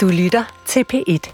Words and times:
Du 0.00 0.08
lytter 0.08 0.44
til 0.66 0.84
P1. 0.92 1.32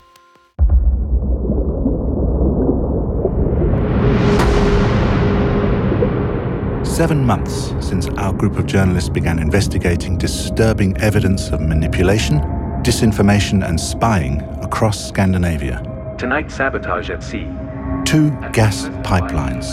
Seven 6.84 7.26
months 7.26 7.74
since 7.80 8.08
our 8.08 8.32
group 8.38 8.58
of 8.58 8.66
journalists 8.66 9.10
began 9.10 9.38
investigating 9.38 10.20
disturbing 10.20 10.96
evidence 11.02 11.54
of 11.54 11.60
manipulation, 11.60 12.40
disinformation, 12.84 13.62
and 13.68 13.78
spying 13.78 14.42
across 14.62 15.08
Scandinavia. 15.08 15.78
Tonight, 16.18 16.52
sabotage 16.52 17.10
at 17.10 17.24
sea. 17.24 17.46
Two 18.04 18.30
gas 18.52 18.88
pipelines, 19.02 19.66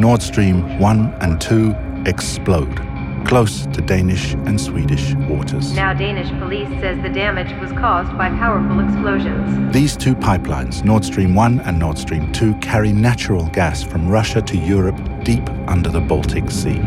Nord 0.00 0.22
Stream 0.22 0.78
1 0.78 1.14
and 1.20 1.40
2, 1.40 1.74
explode 2.06 2.93
close 3.24 3.66
to 3.66 3.80
Danish 3.80 4.34
and 4.34 4.60
Swedish 4.60 5.14
waters. 5.28 5.72
Now, 5.74 5.92
Danish 5.92 6.28
police 6.38 6.68
says 6.80 7.00
the 7.02 7.08
damage 7.08 7.58
was 7.60 7.72
caused 7.72 8.16
by 8.16 8.28
powerful 8.30 8.80
explosions. 8.80 9.72
These 9.72 9.96
two 9.96 10.14
pipelines, 10.14 10.84
Nord 10.84 11.04
Stream 11.04 11.34
1 11.34 11.60
and 11.60 11.78
Nord 11.78 11.98
Stream 11.98 12.32
2, 12.32 12.54
carry 12.56 12.92
natural 12.92 13.46
gas 13.46 13.82
from 13.82 14.08
Russia 14.08 14.42
to 14.42 14.56
Europe 14.56 14.96
deep 15.24 15.48
under 15.66 15.90
the 15.90 16.00
Baltic 16.00 16.50
Sea. 16.50 16.80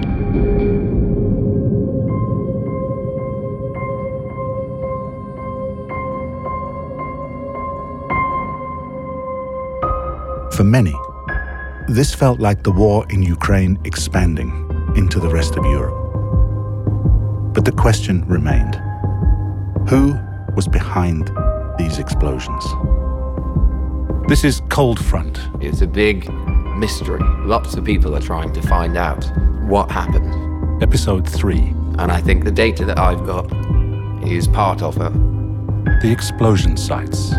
For 10.56 10.64
many, 10.64 10.96
this 11.88 12.16
felt 12.16 12.40
like 12.40 12.64
the 12.64 12.72
war 12.72 13.06
in 13.10 13.22
Ukraine 13.22 13.80
expanding 13.86 14.50
into 14.96 15.20
the 15.20 15.30
rest 15.30 15.56
of 15.56 15.64
Europe. 15.66 16.07
But 17.58 17.66
the 17.66 17.72
question 17.72 18.24
remained 18.28 18.76
who 19.90 20.16
was 20.56 20.68
behind 20.68 21.32
these 21.80 21.98
explosions? 21.98 22.64
This 24.28 24.44
is 24.44 24.62
Cold 24.70 25.04
Front. 25.04 25.40
It's 25.60 25.82
a 25.82 25.88
big 25.88 26.32
mystery. 26.78 27.20
Lots 27.48 27.74
of 27.74 27.84
people 27.84 28.16
are 28.16 28.22
trying 28.22 28.54
to 28.54 28.62
find 28.62 28.96
out 28.96 29.26
what 29.64 29.90
happened. 29.90 30.84
Episode 30.84 31.28
3 31.28 31.58
And 31.98 32.12
I 32.12 32.22
think 32.22 32.44
the 32.44 32.52
data 32.52 32.86
that 32.86 33.00
I've 33.00 33.26
got 33.26 33.52
is 34.24 34.48
part 34.48 34.84
of 34.84 34.96
it. 34.98 35.14
The 36.04 36.12
Explosion 36.12 36.78
Sites. 36.78 37.32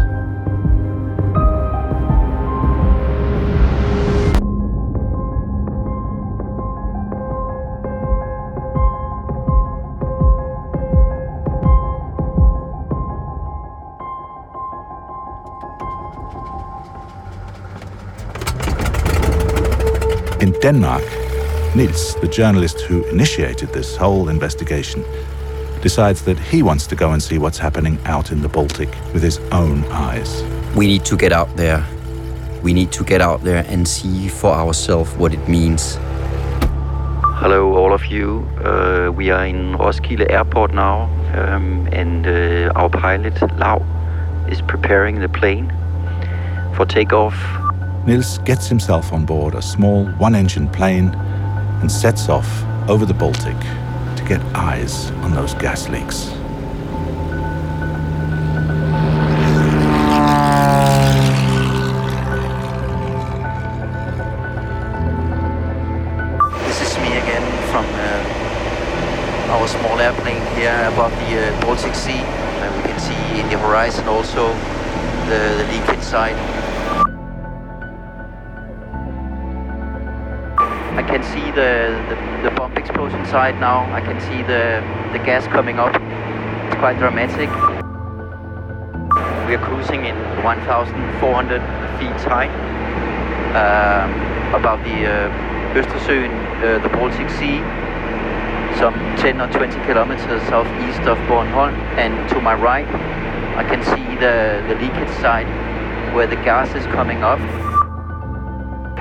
Denmark, 20.61 21.05
Nils, 21.77 22.17
the 22.17 22.27
journalist 22.27 22.81
who 22.81 23.05
initiated 23.05 23.69
this 23.69 23.95
whole 23.95 24.29
investigation, 24.29 25.05
decides 25.83 26.23
that 26.23 26.37
he 26.37 26.65
wants 26.65 26.89
to 26.89 26.97
go 26.97 27.13
and 27.13 27.23
see 27.23 27.39
what's 27.39 27.59
happening 27.59 27.97
out 28.07 28.33
in 28.33 28.43
the 28.43 28.49
Baltic 28.49 28.89
with 29.13 29.23
his 29.23 29.39
own 29.53 29.85
eyes. 29.85 30.43
We 30.75 30.89
need 30.89 31.05
to 31.05 31.17
get 31.17 31.33
out 31.33 31.57
there. 31.57 31.87
We 32.61 32.73
need 32.73 32.91
to 32.93 33.05
get 33.05 33.21
out 33.21 33.45
there 33.45 33.65
and 33.69 33.87
see 33.87 34.27
for 34.27 34.51
ourselves 34.51 35.15
what 35.15 35.33
it 35.33 35.49
means. 35.49 35.97
Hello, 37.41 37.77
all 37.77 37.93
of 37.93 38.07
you. 38.07 38.45
Uh, 38.65 39.13
we 39.15 39.31
are 39.31 39.47
in 39.47 39.77
Roskilde 39.77 40.29
Airport 40.29 40.75
now, 40.75 41.05
um, 41.35 41.89
and 41.93 42.27
uh, 42.27 42.73
our 42.75 42.91
pilot, 42.91 43.41
Lau, 43.59 43.81
is 44.49 44.61
preparing 44.63 45.21
the 45.21 45.29
plane 45.29 45.73
for 46.75 46.85
takeoff. 46.85 47.37
Nils 48.09 48.39
gets 48.39 48.67
himself 48.69 49.13
on 49.13 49.27
board 49.27 49.55
a 49.55 49.61
small 49.61 50.07
one 50.13 50.35
engine 50.35 50.67
plane 50.67 51.09
and 51.83 51.93
sets 51.93 52.31
off 52.31 52.49
over 52.89 53.05
the 53.05 53.13
Baltic 53.13 53.61
to 54.17 54.25
get 54.27 54.41
eyes 54.57 55.11
on 55.21 55.35
those 55.35 55.53
gas 55.53 55.91
leaks. 55.91 56.38
Side 83.49 83.61
now. 83.61 83.91
I 83.95 84.01
can 84.01 84.21
see 84.29 84.43
the, 84.43 84.85
the 85.13 85.25
gas 85.25 85.47
coming 85.47 85.79
up. 85.79 85.95
It's 86.67 86.77
quite 86.77 86.99
dramatic. 86.99 87.49
We 89.49 89.55
are 89.57 89.65
cruising 89.65 90.05
in 90.05 90.17
1,400 90.45 91.61
feet 91.99 92.21
high 92.29 92.51
um, 93.57 94.11
above 94.55 94.81
the 94.85 94.99
uh, 95.07 95.49
Østersøen, 95.77 96.33
uh, 96.65 96.79
the 96.83 96.89
Baltic 96.89 97.29
Sea, 97.31 97.61
some 98.77 98.97
10 99.17 99.41
or 99.41 99.49
20 99.53 99.81
kilometers 99.87 100.43
southeast 100.49 101.03
of 101.09 101.19
Bornholm. 101.29 101.75
And 101.97 102.29
to 102.31 102.41
my 102.41 102.55
right, 102.55 102.89
I 103.57 103.65
can 103.65 103.83
see 103.83 104.09
the, 104.25 104.65
the 104.69 104.75
leakage 104.75 105.15
site 105.21 105.49
where 106.15 106.27
the 106.27 106.41
gas 106.45 106.75
is 106.75 106.85
coming 106.87 107.23
up 107.23 107.41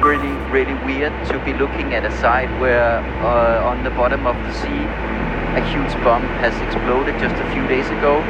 really, 0.07 0.37
really 0.49 0.73
weird 0.85 1.11
to 1.27 1.37
be 1.43 1.51
looking 1.51 1.93
at 1.93 2.05
a 2.05 2.11
site 2.19 2.49
where 2.61 2.99
uh, 3.21 3.69
on 3.69 3.83
the 3.83 3.89
bottom 3.89 4.25
of 4.25 4.37
the 4.45 4.53
sea 4.53 4.83
a 5.59 5.61
huge 5.67 5.91
bomb 6.01 6.23
has 6.39 6.55
exploded 6.61 7.13
just 7.19 7.35
a 7.35 7.51
few 7.51 7.67
days 7.67 7.85
ago, 7.87 8.21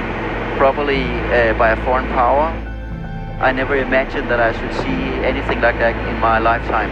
probably 0.58 1.04
uh, 1.04 1.54
by 1.54 1.70
a 1.70 1.86
foreign 1.86 2.08
power. 2.08 2.48
I 3.40 3.52
never 3.52 3.76
imagined 3.76 4.28
that 4.32 4.40
I 4.40 4.54
should 4.58 4.74
see 4.82 5.00
anything 5.24 5.62
like 5.62 5.78
that 5.78 5.94
in 6.10 6.20
my 6.20 6.40
lifetime. 6.40 6.90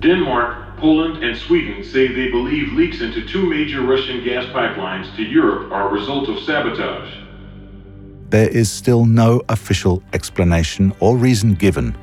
Denmark, 0.00 0.78
Poland, 0.78 1.22
and 1.22 1.36
Sweden 1.36 1.84
say 1.84 2.08
they 2.08 2.30
believe 2.30 2.72
leaks 2.72 3.00
into 3.00 3.24
two 3.28 3.46
major 3.46 3.82
Russian 3.82 4.24
gas 4.24 4.44
pipelines 4.46 5.14
to 5.14 5.22
Europe 5.22 5.70
are 5.70 5.88
a 5.88 5.92
result 5.92 6.28
of 6.28 6.40
sabotage. 6.40 7.27
There 8.30 8.48
is 8.48 8.70
still 8.70 9.06
no 9.06 9.42
official 9.48 10.02
explanation 10.12 10.92
or 11.00 11.16
reason 11.16 11.54
given 11.54 11.96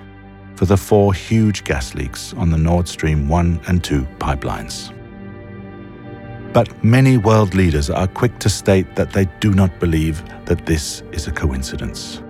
for 0.55 0.65
the 0.65 0.75
four 0.77 1.13
huge 1.13 1.63
gas 1.63 1.93
leaks 1.93 2.33
on 2.33 2.49
the 2.49 2.57
Nord 2.57 2.87
Stream 2.87 3.27
1 3.27 3.61
and 3.67 3.83
2 3.83 4.07
pipelines. 4.17 4.91
But 6.51 6.83
many 6.83 7.17
world 7.17 7.53
leaders 7.53 7.91
are 7.91 8.07
quick 8.07 8.39
to 8.39 8.49
state 8.49 8.95
that 8.95 9.11
they 9.11 9.25
do 9.39 9.53
not 9.53 9.79
believe 9.79 10.23
that 10.45 10.65
this 10.65 11.03
is 11.11 11.27
a 11.27 11.31
coincidence. 11.31 12.23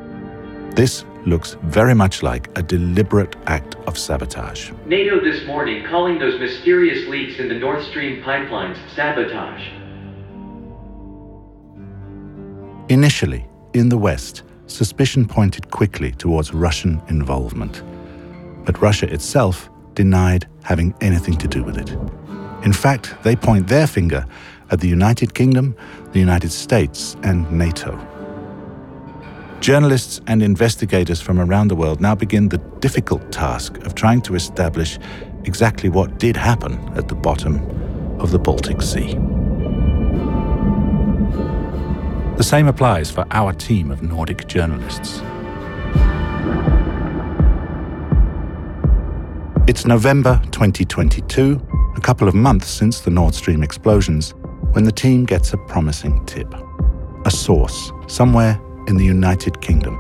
This 0.72 1.06
looks 1.25 1.56
very 1.63 1.95
much 1.95 2.22
like 2.22 2.50
a 2.57 2.62
deliberate 2.62 3.38
act 3.47 3.75
of 3.88 3.97
sabotage. 3.97 4.72
NATO 4.88 5.23
this 5.23 5.45
morning 5.47 5.85
calling 5.85 6.19
those 6.19 6.38
mysterious 6.38 7.07
leaks 7.07 7.39
in 7.39 7.47
the 7.47 7.56
Nord 7.56 7.81
Stream 7.85 8.22
pipelines 8.23 8.77
sabotage. 8.94 9.69
Initially, 12.89 13.47
in 13.75 13.90
the 13.90 13.97
West, 13.97 14.44
suspicion 14.68 15.28
pointed 15.28 15.69
quickly 15.69 16.13
towards 16.13 16.53
Russian 16.53 17.02
involvement. 17.09 17.84
But 18.66 18.81
Russia 18.81 19.13
itself 19.13 19.69
denied 19.96 20.47
having 20.63 20.96
anything 21.02 21.38
to 21.38 21.47
do 21.47 21.62
with 21.62 21.78
it. 21.78 21.91
In 22.63 22.72
fact, 22.72 23.13
they 23.24 23.36
point 23.36 23.68
their 23.68 23.86
finger 23.86 24.25
at 24.72 24.80
the 24.80 24.88
United 24.88 25.33
Kingdom, 25.33 25.75
the 26.13 26.19
United 26.19 26.51
States, 26.51 27.18
and 27.24 27.51
NATO. 27.51 28.00
Journalists 29.60 30.22
and 30.25 30.42
investigators 30.42 31.19
from 31.19 31.39
around 31.39 31.68
the 31.68 31.75
world 31.75 32.00
now 32.00 32.16
begin 32.16 32.48
the 32.48 32.60
difficult 32.80 33.30
task 33.30 33.77
of 33.80 33.94
trying 33.94 34.22
to 34.22 34.36
establish 34.36 34.98
exactly 35.44 35.89
what 35.89 36.18
did 36.18 36.38
happen 36.38 36.74
at 36.95 37.10
the 37.10 37.16
bottom 37.16 37.56
of 38.22 38.31
the 38.31 38.39
Baltic 38.39 38.81
Sea. 38.81 39.18
The 42.38 42.44
same 42.44 42.68
applies 42.68 43.10
for 43.10 43.26
our 43.32 43.54
team 43.54 43.92
of 43.92 44.04
Nordic 44.04 44.46
journalists. 44.48 45.22
It's 49.68 49.86
November 49.86 50.42
2022, 50.52 51.62
a 51.96 52.02
couple 52.02 52.28
of 52.28 52.36
months 52.36 52.68
since 52.68 53.00
the 53.00 53.10
Nord 53.10 53.34
Stream 53.34 53.64
explosions, 53.64 54.32
when 54.74 54.84
the 54.84 54.92
team 54.92 55.24
gets 55.24 55.54
a 55.54 55.58
promising 55.58 56.26
tip. 56.26 56.54
A 57.26 57.32
source, 57.32 57.94
somewhere 58.08 58.62
in 58.88 58.98
the 58.98 59.06
United 59.06 59.62
Kingdom, 59.62 59.96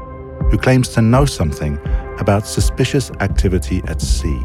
who 0.51 0.57
claims 0.57 0.89
to 0.89 1.01
know 1.01 1.23
something 1.25 1.79
about 2.19 2.45
suspicious 2.45 3.11
activity 3.21 3.81
at 3.87 4.01
sea. 4.01 4.41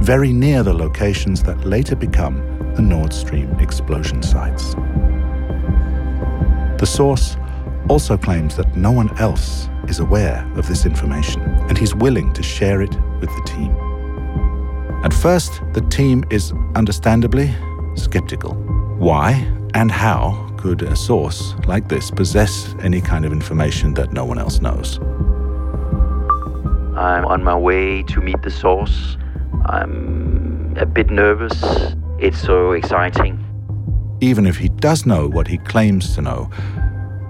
very 0.00 0.32
near 0.32 0.62
the 0.62 0.72
locations 0.72 1.42
that 1.42 1.66
later 1.66 1.96
become 1.96 2.36
the 2.74 2.82
Nord 2.82 3.12
Stream 3.12 3.50
explosion 3.58 4.22
sites. 4.22 4.74
The 6.78 6.86
source 6.86 7.36
also 7.88 8.16
claims 8.16 8.56
that 8.56 8.76
no 8.76 8.92
one 8.92 9.16
else 9.18 9.68
is 9.88 9.98
aware 9.98 10.48
of 10.54 10.68
this 10.68 10.86
information, 10.86 11.42
and 11.68 11.76
he's 11.76 11.94
willing 11.94 12.32
to 12.34 12.42
share 12.42 12.82
it 12.82 12.94
with 13.20 13.30
the 13.30 13.42
team. 13.46 13.76
At 15.02 15.12
first, 15.12 15.60
the 15.72 15.80
team 15.80 16.24
is 16.30 16.52
understandably 16.76 17.52
skeptical. 17.96 18.54
Why 18.98 19.46
and 19.74 19.90
how 19.90 20.48
could 20.56 20.82
a 20.82 20.94
source 20.94 21.54
like 21.66 21.88
this 21.88 22.10
possess 22.10 22.74
any 22.82 23.00
kind 23.00 23.24
of 23.24 23.32
information 23.32 23.94
that 23.94 24.12
no 24.12 24.24
one 24.24 24.38
else 24.38 24.60
knows? 24.60 24.98
I'm 26.96 27.24
on 27.26 27.42
my 27.42 27.56
way 27.56 28.02
to 28.04 28.20
meet 28.20 28.42
the 28.42 28.50
source. 28.50 29.16
I'm 29.66 30.76
a 30.78 30.86
bit 30.86 31.10
nervous. 31.10 31.60
It's 32.18 32.40
so 32.40 32.72
exciting. 32.72 33.44
Even 34.20 34.46
if 34.46 34.56
he 34.56 34.68
does 34.68 35.06
know 35.06 35.28
what 35.28 35.46
he 35.46 35.58
claims 35.58 36.14
to 36.14 36.22
know, 36.22 36.50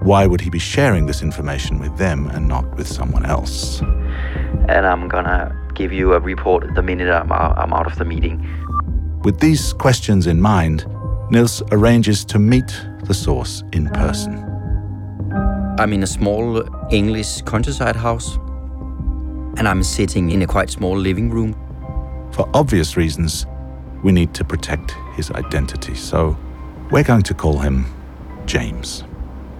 why 0.01 0.25
would 0.25 0.41
he 0.41 0.49
be 0.49 0.59
sharing 0.59 1.05
this 1.05 1.21
information 1.21 1.79
with 1.79 1.95
them 1.97 2.27
and 2.29 2.47
not 2.47 2.65
with 2.77 2.87
someone 2.87 3.25
else? 3.25 3.81
And 4.69 4.87
I'm 4.87 5.07
gonna 5.07 5.55
give 5.75 5.91
you 5.91 6.13
a 6.13 6.19
report 6.19 6.73
the 6.73 6.81
minute 6.81 7.09
I'm 7.09 7.31
out, 7.31 7.57
I'm 7.57 7.73
out 7.73 7.85
of 7.85 7.97
the 7.97 8.05
meeting. 8.05 8.47
With 9.23 9.39
these 9.39 9.73
questions 9.73 10.25
in 10.25 10.41
mind, 10.41 10.85
Nils 11.29 11.61
arranges 11.71 12.25
to 12.25 12.39
meet 12.39 12.73
the 13.03 13.13
source 13.13 13.63
in 13.73 13.89
person. 13.89 14.45
I'm 15.77 15.93
in 15.93 16.01
a 16.01 16.07
small 16.07 16.63
English 16.91 17.41
countryside 17.43 17.95
house, 17.95 18.37
and 19.57 19.67
I'm 19.67 19.83
sitting 19.83 20.31
in 20.31 20.41
a 20.41 20.47
quite 20.47 20.69
small 20.69 20.97
living 20.97 21.29
room. 21.29 21.53
For 22.31 22.49
obvious 22.53 22.97
reasons, 22.97 23.45
we 24.03 24.11
need 24.11 24.33
to 24.33 24.43
protect 24.43 24.95
his 25.15 25.29
identity, 25.31 25.93
so 25.93 26.37
we're 26.91 27.03
going 27.03 27.21
to 27.21 27.33
call 27.33 27.59
him 27.59 27.85
James. 28.45 29.03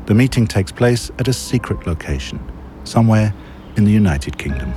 The 0.07 0.15
meeting 0.15 0.47
takes 0.47 0.71
place 0.71 1.11
at 1.19 1.27
a 1.27 1.33
secret 1.33 1.85
location, 1.85 2.39
somewhere 2.83 3.33
in 3.75 3.85
the 3.85 3.91
United 3.91 4.37
Kingdom. 4.37 4.73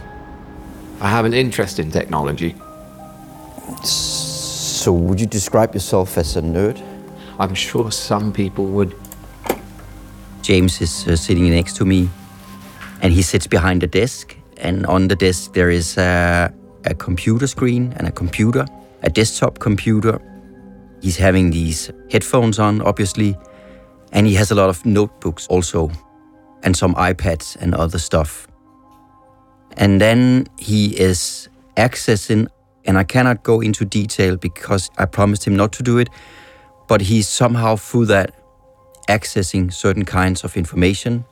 I 1.01 1.09
have 1.09 1.25
an 1.25 1.33
interest 1.33 1.79
in 1.79 1.91
technology. 1.91 2.55
So, 3.83 4.93
would 4.93 5.19
you 5.19 5.27
describe 5.27 5.75
yourself 5.75 6.19
as 6.19 6.37
a 6.37 6.43
nerd? 6.43 6.81
I'm 7.39 7.55
sure 7.55 7.91
some 7.91 8.33
people 8.33 8.67
would. 8.67 8.95
James 10.43 10.81
is 10.81 11.09
uh, 11.09 11.17
sitting 11.17 11.49
next 11.49 11.77
to 11.77 11.85
me, 11.87 12.11
and 13.01 13.13
he 13.13 13.23
sits 13.23 13.47
behind 13.47 13.83
a 13.83 13.87
desk. 13.87 14.37
And 14.59 14.85
on 14.87 15.09
the 15.09 15.17
desk, 15.17 15.55
there 15.55 15.71
is 15.71 15.97
a, 15.97 16.53
a 16.85 16.95
computer 16.95 17.47
screen 17.47 17.95
and 17.97 18.07
a 18.07 18.13
computer, 18.13 18.67
a 19.03 19.09
desktop 19.09 19.59
computer. 19.59 20.21
He's 21.03 21.17
having 21.17 21.51
these 21.51 21.91
headphones 22.11 22.61
on, 22.61 22.81
obviously, 22.81 23.37
and 24.13 24.27
he 24.27 24.35
has 24.35 24.53
a 24.53 24.55
lot 24.55 24.69
of 24.69 24.87
notebooks 24.87 25.49
also, 25.49 25.91
and 26.63 26.77
some 26.77 26.95
iPads 26.95 27.57
and 27.57 27.75
other 27.75 27.99
stuff. 27.99 28.47
And 29.77 30.01
then 30.01 30.47
he 30.59 30.99
is 30.99 31.49
accessing, 31.77 32.47
and 32.85 32.97
I 32.97 33.03
cannot 33.03 33.43
go 33.43 33.61
into 33.61 33.85
detail 33.85 34.37
because 34.37 34.91
I 34.97 35.07
promised 35.07 35.45
him 35.45 35.57
not 35.57 35.73
to 35.73 35.83
do 35.83 35.99
it, 35.99 36.09
but 36.87 37.01
he's 37.01 37.29
somehow 37.29 37.75
through 37.77 38.07
that 38.07 38.35
accessing 39.09 39.73
certain 39.73 40.05
kinds 40.05 40.45
of 40.45 40.57
information 40.57 41.25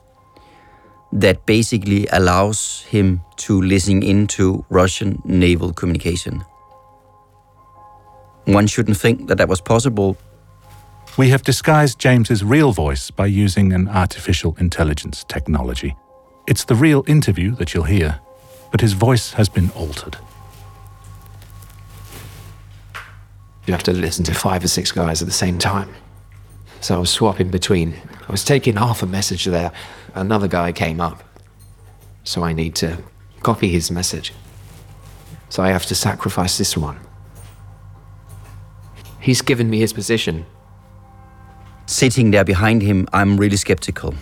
that 1.13 1.47
basically 1.47 2.09
allows 2.09 2.83
him 2.89 3.21
to 3.37 3.61
listen 3.63 4.03
into 4.03 4.65
Russian 4.69 5.21
naval 5.25 5.73
communication. 5.73 6.43
One 8.45 8.67
shouldn't 8.67 8.97
think 8.97 9.29
that 9.29 9.39
that 9.39 9.49
was 9.49 9.61
possible. 9.61 10.17
We 11.19 11.29
have 11.31 11.43
disguised 11.43 11.99
James's 11.99 12.43
real 12.43 12.73
voice 12.73 13.11
by 13.11 13.27
using 13.27 13.73
an 13.73 13.89
artificial 13.89 14.57
intelligence 14.59 15.25
technology. 15.25 15.95
It's 16.47 16.65
the 16.65 16.75
real 16.75 17.05
interview 17.07 17.55
that 17.57 17.75
you'll 17.75 17.85
hear, 17.85 18.21
but 18.71 18.81
his 18.81 18.93
voice 18.93 19.33
has 19.33 19.49
been 19.49 19.71
altered. 19.71 20.17
You 23.67 23.73
have 23.75 23.83
to 23.85 23.93
listen 23.93 24.25
to 24.25 24.35
five 24.35 24.65
or 24.65 24.69
six 24.69 24.91
guys 24.91 25.21
at 25.23 25.27
the 25.29 25.35
same 25.35 25.59
time. 25.59 25.95
So 26.81 26.97
I 26.97 26.99
was 26.99 27.11
swapping 27.11 27.51
between. 27.51 27.95
I 28.29 28.33
was 28.33 28.45
taking 28.45 28.77
half 28.77 29.03
a 29.03 29.07
message 29.07 29.45
there. 29.45 29.71
Another 30.15 30.49
guy 30.49 30.73
came 30.73 31.01
up. 31.01 31.23
So 32.25 32.43
I 32.43 32.53
need 32.53 32.75
to 32.77 32.99
copy 33.43 33.69
his 33.69 33.91
message. 33.91 34.33
So 35.51 35.63
I 35.63 35.69
have 35.69 35.87
to 35.87 35.95
sacrifice 35.95 36.59
this 36.59 36.77
one. 36.77 36.99
He's 39.21 39.43
given 39.43 39.69
me 39.69 39.79
his 39.81 39.93
position. 39.93 40.47
Sitting 41.87 42.31
there 42.31 42.45
behind 42.45 42.83
him, 42.83 43.07
I'm 43.13 43.37
really 43.37 43.57
skeptical. 43.57 44.15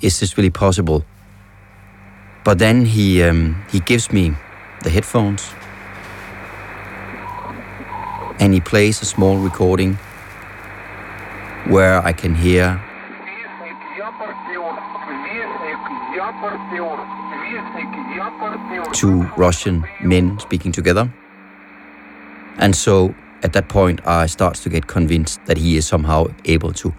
Is 0.00 0.18
this 0.18 0.36
really 0.36 0.50
possible? 0.50 1.04
But 2.42 2.58
then 2.58 2.86
he 2.86 3.22
um, 3.22 3.62
he 3.70 3.80
gives 3.80 4.10
me 4.10 4.32
the 4.82 4.90
headphones, 4.90 5.52
and 8.40 8.54
he 8.54 8.60
plays 8.60 9.02
a 9.02 9.04
small 9.04 9.36
recording 9.36 9.98
where 11.68 12.04
I 12.04 12.12
can 12.12 12.34
hear 12.34 12.82
two 18.92 19.22
Russian 19.36 19.84
men 20.02 20.38
speaking 20.40 20.72
together. 20.72 21.12
And 22.56 22.74
so 22.74 23.14
at 23.42 23.52
that 23.54 23.68
point, 23.68 24.06
I 24.06 24.26
start 24.26 24.54
to 24.56 24.68
get 24.68 24.86
convinced 24.86 25.40
that 25.46 25.56
he 25.56 25.76
is 25.76 25.86
somehow 25.86 26.26
able 26.44 26.72
to 26.74 26.94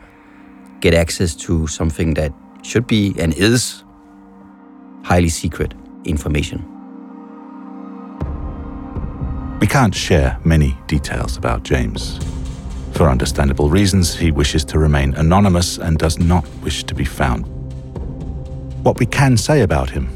get 0.79 0.93
access 0.93 1.35
to 1.35 1.67
something 1.67 2.15
that 2.15 2.33
should 2.63 2.87
be 2.87 3.13
and 3.19 3.33
is 3.35 3.83
highly 5.03 5.29
secret 5.29 5.73
information. 6.03 6.65
We 9.59 9.67
can't 9.67 9.93
share 9.93 10.39
many 10.43 10.75
details 10.87 11.37
about 11.37 11.63
James. 11.63 12.19
For 12.93 13.07
understandable 13.07 13.69
reasons, 13.69 14.15
he 14.15 14.31
wishes 14.31 14.65
to 14.65 14.79
remain 14.79 15.13
anonymous 15.13 15.77
and 15.77 15.97
does 15.97 16.17
not 16.17 16.47
wish 16.63 16.83
to 16.85 16.95
be 16.95 17.05
found. 17.05 17.45
What 18.83 18.97
we 18.97 19.05
can 19.05 19.37
say 19.37 19.61
about 19.61 19.91
him 19.91 20.09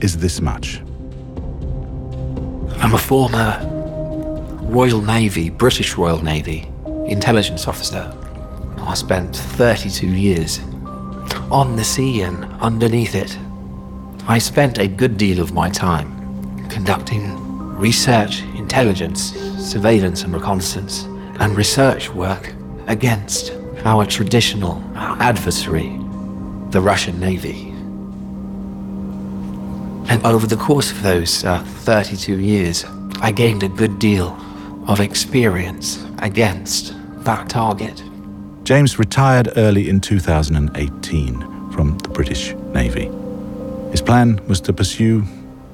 is 0.00 0.18
this 0.18 0.40
much. 0.40 0.80
I'm 2.78 2.94
a 2.94 2.98
former 2.98 3.81
Royal 4.72 5.02
Navy, 5.02 5.50
British 5.50 5.98
Royal 5.98 6.24
Navy, 6.24 6.66
intelligence 7.04 7.68
officer. 7.68 8.10
I 8.78 8.94
spent 8.94 9.36
32 9.36 10.06
years 10.06 10.60
on 11.50 11.76
the 11.76 11.84
sea 11.84 12.22
and 12.22 12.46
underneath 12.54 13.14
it. 13.14 13.36
I 14.26 14.38
spent 14.38 14.78
a 14.78 14.88
good 14.88 15.18
deal 15.18 15.40
of 15.40 15.52
my 15.52 15.68
time 15.68 16.08
conducting 16.70 17.36
research, 17.76 18.40
intelligence, 18.56 19.34
surveillance 19.58 20.22
and 20.22 20.32
reconnaissance, 20.32 21.04
and 21.38 21.54
research 21.54 22.08
work 22.08 22.54
against 22.86 23.52
our 23.84 24.06
traditional 24.06 24.82
adversary, 24.96 25.98
the 26.70 26.80
Russian 26.80 27.20
Navy. 27.20 27.68
And 30.08 30.24
over 30.24 30.46
the 30.46 30.56
course 30.56 30.90
of 30.90 31.02
those 31.02 31.44
uh, 31.44 31.62
32 31.62 32.38
years, 32.38 32.86
I 33.20 33.32
gained 33.32 33.62
a 33.62 33.68
good 33.68 33.98
deal 33.98 34.34
of 34.88 35.00
experience 35.00 36.04
against 36.18 36.94
that 37.24 37.48
target. 37.48 38.02
James 38.64 38.98
retired 38.98 39.50
early 39.56 39.88
in 39.88 40.00
2018 40.00 41.70
from 41.72 41.98
the 41.98 42.08
British 42.08 42.54
Navy. 42.72 43.10
His 43.90 44.00
plan 44.00 44.40
was 44.46 44.60
to 44.62 44.72
pursue 44.72 45.24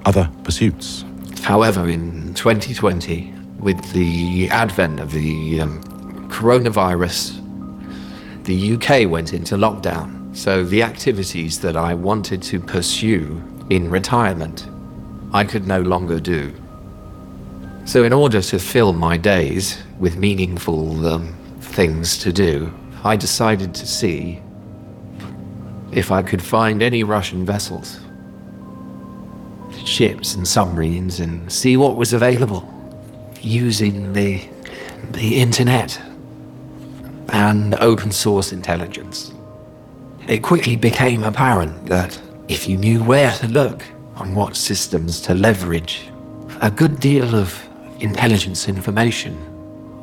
other 0.05 0.31
pursuits. 0.45 1.05
However, 1.43 1.89
in 1.89 2.35
2020, 2.35 3.33
with 3.59 3.93
the 3.93 4.49
advent 4.51 5.01
of 5.01 5.13
the 5.13 5.61
um, 5.61 5.83
coronavirus, 6.31 7.45
the 8.45 8.75
UK 8.75 9.11
went 9.11 9.33
into 9.33 9.57
lockdown. 9.57 10.37
So 10.37 10.65
the 10.65 10.83
activities 10.83 11.61
that 11.61 11.77
I 11.77 11.95
wanted 11.95 12.43
to 12.45 12.61
pursue 12.61 13.43
in 13.71 13.91
retirement, 13.91 14.69
I 15.33 15.45
could 15.45 15.67
no 15.67 15.81
longer 15.81 16.21
do. 16.21 16.55
So, 17.89 18.05
in 18.05 18.13
order 18.13 18.43
to 18.43 18.59
fill 18.59 18.93
my 18.93 19.17
days 19.17 19.79
with 19.99 20.19
meaningful 20.19 21.07
um, 21.07 21.33
things 21.59 22.19
to 22.19 22.31
do, 22.31 22.71
I 23.03 23.17
decided 23.17 23.75
to 23.77 23.87
see 23.87 24.43
if 25.91 26.13
I 26.13 26.21
could 26.21 26.43
find 26.43 26.83
any 26.83 27.03
Russian 27.03 27.47
vessels, 27.47 27.99
ships 29.87 30.35
and 30.35 30.47
submarines, 30.47 31.19
and 31.19 31.51
see 31.51 31.79
what 31.79 31.97
was 31.97 32.13
available 32.13 32.69
using 33.41 34.13
the, 34.13 34.47
the 35.13 35.41
internet 35.41 35.99
and 37.31 37.75
open 37.77 38.13
source 38.13 38.53
intelligence. 38.53 39.33
It 40.27 40.43
quickly 40.43 40.77
became 40.77 41.25
apparent 41.25 41.87
that 41.87 42.21
if 42.49 42.69
you 42.69 42.77
knew 42.77 43.03
where 43.03 43.33
to 43.39 43.49
look, 43.49 43.83
on 44.17 44.35
what 44.35 44.57
systems 44.57 45.23
to 45.23 45.33
leverage, 45.33 46.11
a 46.61 46.71
good 46.71 47.01
deal 47.01 47.35
of 47.35 47.68
intelligence 48.01 48.69
information 48.69 49.37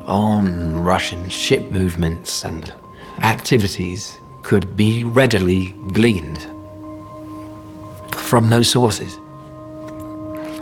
on 0.06 0.84
Russian 0.84 1.30
ship 1.30 1.72
movements 1.72 2.44
and 2.44 2.74
activities 3.20 4.18
could 4.44 4.76
be 4.76 5.04
readily 5.04 5.72
gleaned 5.94 6.42
from 8.14 8.50
those 8.50 8.70
sources. 8.70 9.16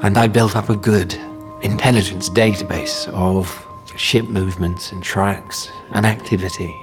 And 0.04 0.18
I 0.18 0.28
built 0.28 0.56
up 0.56 0.70
a 0.70 0.76
good 0.76 1.14
intelligence 1.62 2.30
database 2.30 3.08
of 3.10 3.66
ship 3.98 4.26
movements 4.26 4.92
and 4.92 5.04
tracks 5.04 5.70
and 5.92 6.06
activity. 6.06 6.74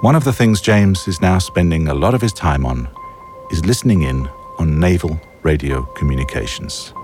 One 0.00 0.14
of 0.14 0.24
the 0.24 0.32
things 0.32 0.60
James 0.60 1.06
is 1.06 1.20
now 1.20 1.38
spending 1.38 1.88
a 1.88 1.94
lot 1.94 2.14
of 2.14 2.22
his 2.22 2.32
time 2.32 2.64
on 2.64 2.88
is 3.50 3.64
listening 3.66 4.02
in 4.02 4.28
on 4.58 4.80
naval 4.80 5.20
radio 5.42 5.82
communications. 5.94 6.94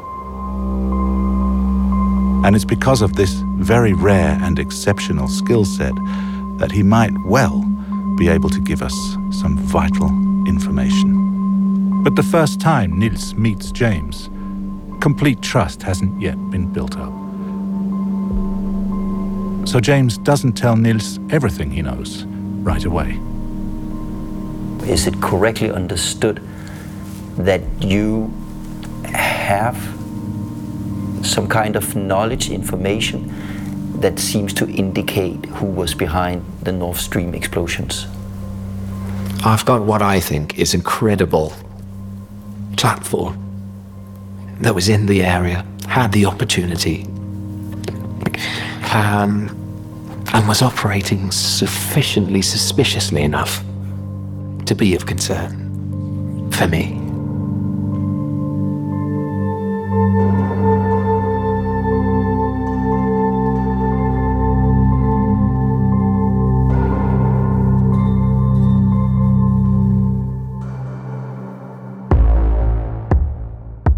And 2.45 2.55
it's 2.55 2.64
because 2.64 3.02
of 3.02 3.16
this 3.16 3.33
very 3.59 3.93
rare 3.93 4.38
and 4.43 4.59
exceptional 4.59 5.28
skill 5.28 5.64
set 5.64 5.95
that 6.59 6.71
he 6.71 6.83
might 6.83 7.12
well 7.25 7.62
be 8.16 8.28
able 8.28 8.50
to 8.50 8.61
give 8.61 8.83
us 8.83 8.95
some 9.31 9.57
vital 9.59 10.09
information. 10.47 12.02
But 12.02 12.14
the 12.14 12.23
first 12.23 12.61
time 12.61 12.99
Nils 12.99 13.35
meets 13.35 13.73
James, 13.73 14.31
complete 15.00 15.43
trust 15.43 15.83
hasn't 15.83 16.21
yet 16.21 16.37
been 16.50 16.73
built 16.73 16.97
up. 16.97 17.12
So 19.69 19.81
James 19.81 20.16
doesn't 20.19 20.52
tell 20.52 20.76
Nils 20.76 21.19
everything 21.31 21.71
he 21.73 21.83
knows 21.83 22.25
right 22.62 22.85
away. 22.85 23.19
Is 24.88 25.09
it 25.09 25.21
correctly 25.21 25.71
understood 25.71 26.40
that 27.37 27.62
you 27.81 28.33
have 29.05 29.76
some 31.26 31.49
kind 31.49 31.76
of 31.76 31.95
knowledge, 31.95 32.50
information 32.50 33.33
that 34.00 34.18
seems 34.18 34.52
to 34.54 34.68
indicate 34.68 35.45
who 35.47 35.66
was 35.66 35.95
behind 35.95 36.45
the 36.62 36.73
Nord 36.73 36.97
Stream 36.97 37.35
explosions? 37.35 38.06
I've 39.45 39.64
got 39.64 39.83
what 39.83 40.02
I 40.02 40.21
think 40.21 40.59
is 40.59 40.75
incredible 40.75 41.52
platform 42.76 43.42
that 44.61 44.75
was 44.75 44.88
in 44.88 45.06
the 45.06 45.23
area, 45.23 45.64
had 45.88 46.12
the 46.12 46.26
opportunity, 46.26 47.04
um, 48.92 49.50
and 50.33 50.49
was 50.49 50.62
operating 50.62 51.30
sufficiently 51.30 52.42
suspiciously 52.42 53.23
enough 53.23 53.62
to 54.66 54.75
be 54.75 54.95
of 54.95 55.06
concern 55.06 56.50
for 56.50 56.66
me. 56.66 57.06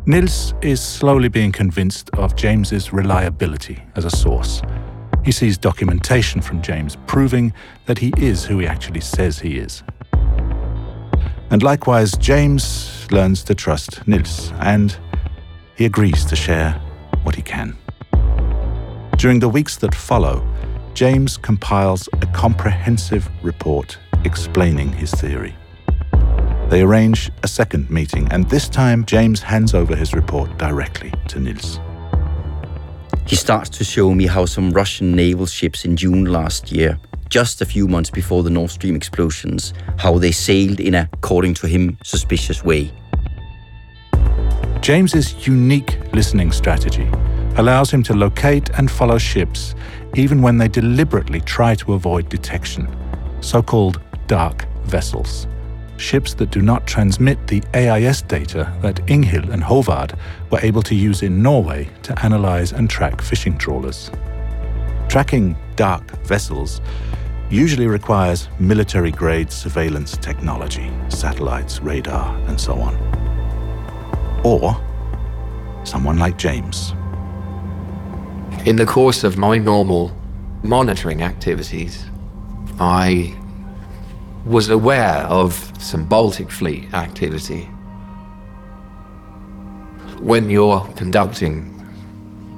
Nils 0.09 0.55
is 0.63 0.81
slowly 0.81 1.29
being 1.29 1.53
convinced 1.53 2.09
of 2.15 2.35
James's 2.35 2.95
reliability 2.95 3.83
as 3.95 4.07
a 4.07 4.11
source. 4.11 4.63
He 5.23 5.31
sees 5.31 5.59
documentation 5.59 6.41
from 6.41 6.63
James 6.63 6.97
proving 7.07 7.53
that 7.85 7.99
he 7.99 8.15
is 8.17 8.43
who 8.43 8.59
he 8.59 8.67
actually 8.67 9.03
says 9.03 9.39
he 9.39 9.59
is. 9.59 9.83
And 11.51 11.63
likewise, 11.63 12.13
James 12.17 13.07
learns 13.11 13.45
to 13.45 13.55
trust 13.55 14.09
Nils 14.09 14.51
and 14.61 14.97
he 15.77 15.85
agrees 15.85 16.25
to 16.25 16.37
share 16.37 16.73
what 17.23 17.35
he 17.35 17.43
can. 17.43 17.77
During 19.19 19.41
the 19.41 19.51
weeks 19.51 19.77
that 19.77 19.95
follow, 19.95 20.43
James 20.95 21.37
compiles 21.37 22.09
a 22.15 22.27
comprehensive 22.29 23.29
report 23.43 23.99
explaining 24.25 24.91
his 24.91 25.11
theory. 25.11 25.55
They 26.69 26.83
arrange 26.83 27.31
a 27.43 27.49
second 27.49 27.89
meeting, 27.89 28.29
and 28.31 28.47
this 28.51 28.69
time 28.69 29.07
James 29.07 29.41
hands 29.41 29.73
over 29.73 29.97
his 29.97 30.13
report 30.13 30.59
directly 30.59 31.11
to 31.29 31.41
Nils. 31.41 31.81
He 33.27 33.37
starts 33.37 33.71
to 33.71 33.85
show 33.85 34.13
me 34.13 34.27
how 34.27 34.45
some 34.45 34.71
Russian 34.73 35.13
naval 35.13 35.47
ships 35.47 35.87
in 35.87 35.97
June 35.97 36.27
last 36.27 36.71
year, 36.71 37.01
just 37.31 37.63
a 37.63 37.65
few 37.65 37.89
months 37.89 38.11
before 38.11 38.43
the 38.43 38.51
Nord 38.51 38.71
Stream 38.71 38.97
explosions, 38.97 39.73
how 39.97 40.19
they 40.19 40.31
sailed 40.31 40.79
in 40.79 40.95
a, 40.95 41.09
according 41.15 41.55
to 41.55 41.67
him, 41.67 41.97
suspicious 42.05 42.63
way. 42.63 42.93
James's 44.83 45.47
unique 45.47 45.99
listening 46.13 46.53
strategy 46.53 47.09
allows 47.57 47.91
him 47.91 48.03
to 48.03 48.13
locate 48.13 48.69
and 48.77 48.91
follow 48.91 49.17
ships 49.17 49.75
even 50.17 50.43
when 50.43 50.59
they 50.59 50.69
deliberately 50.69 51.41
try 51.41 51.75
to 51.77 51.95
avoid 51.95 52.29
detection, 52.29 52.95
so-called 53.41 54.03
dark 54.27 54.67
vessels 54.85 55.47
ships 55.99 56.35
that 56.35 56.51
do 56.51 56.63
not 56.63 56.87
transmit 56.87 57.47
the 57.47 57.63
AIS 57.75 58.23
data 58.23 58.73
that 58.83 58.97
Inghild 59.07 59.51
and 59.53 59.63
Hovard 59.63 60.19
were 60.51 60.61
able 60.63 60.83
to 60.83 60.95
use 60.95 61.23
in 61.23 61.43
Norway 61.43 61.89
to 62.03 62.25
analyze 62.25 62.73
and 62.73 62.89
track 62.89 63.21
fishing 63.21 63.59
trawlers. 63.59 64.11
Tracking 65.09 65.57
dark 65.77 66.11
vessels 66.27 66.81
usually 67.51 67.87
requires 67.87 68.49
military 68.59 69.11
grade 69.11 69.51
surveillance 69.51 70.17
technology, 70.17 70.91
satellites, 71.09 71.81
radar, 71.81 72.37
and 72.49 72.61
so 72.61 72.75
on. 72.75 72.95
Or 74.45 74.81
someone 75.85 76.19
like 76.19 76.37
James. 76.37 76.93
In 78.67 78.77
the 78.77 78.87
course 78.87 79.25
of 79.25 79.39
my 79.39 79.57
normal 79.57 80.15
monitoring 80.63 81.23
activities, 81.23 82.05
I 82.79 83.35
was 84.45 84.69
aware 84.71 85.27
of 85.27 85.73
some 85.79 86.05
Baltic 86.07 86.51
Fleet 86.51 86.93
activity. 86.95 87.65
When 90.21 90.51
you're 90.51 90.81
conducting 90.97 91.75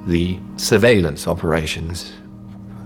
the 0.07 0.39
surveillance 0.57 1.27
operations 1.27 2.13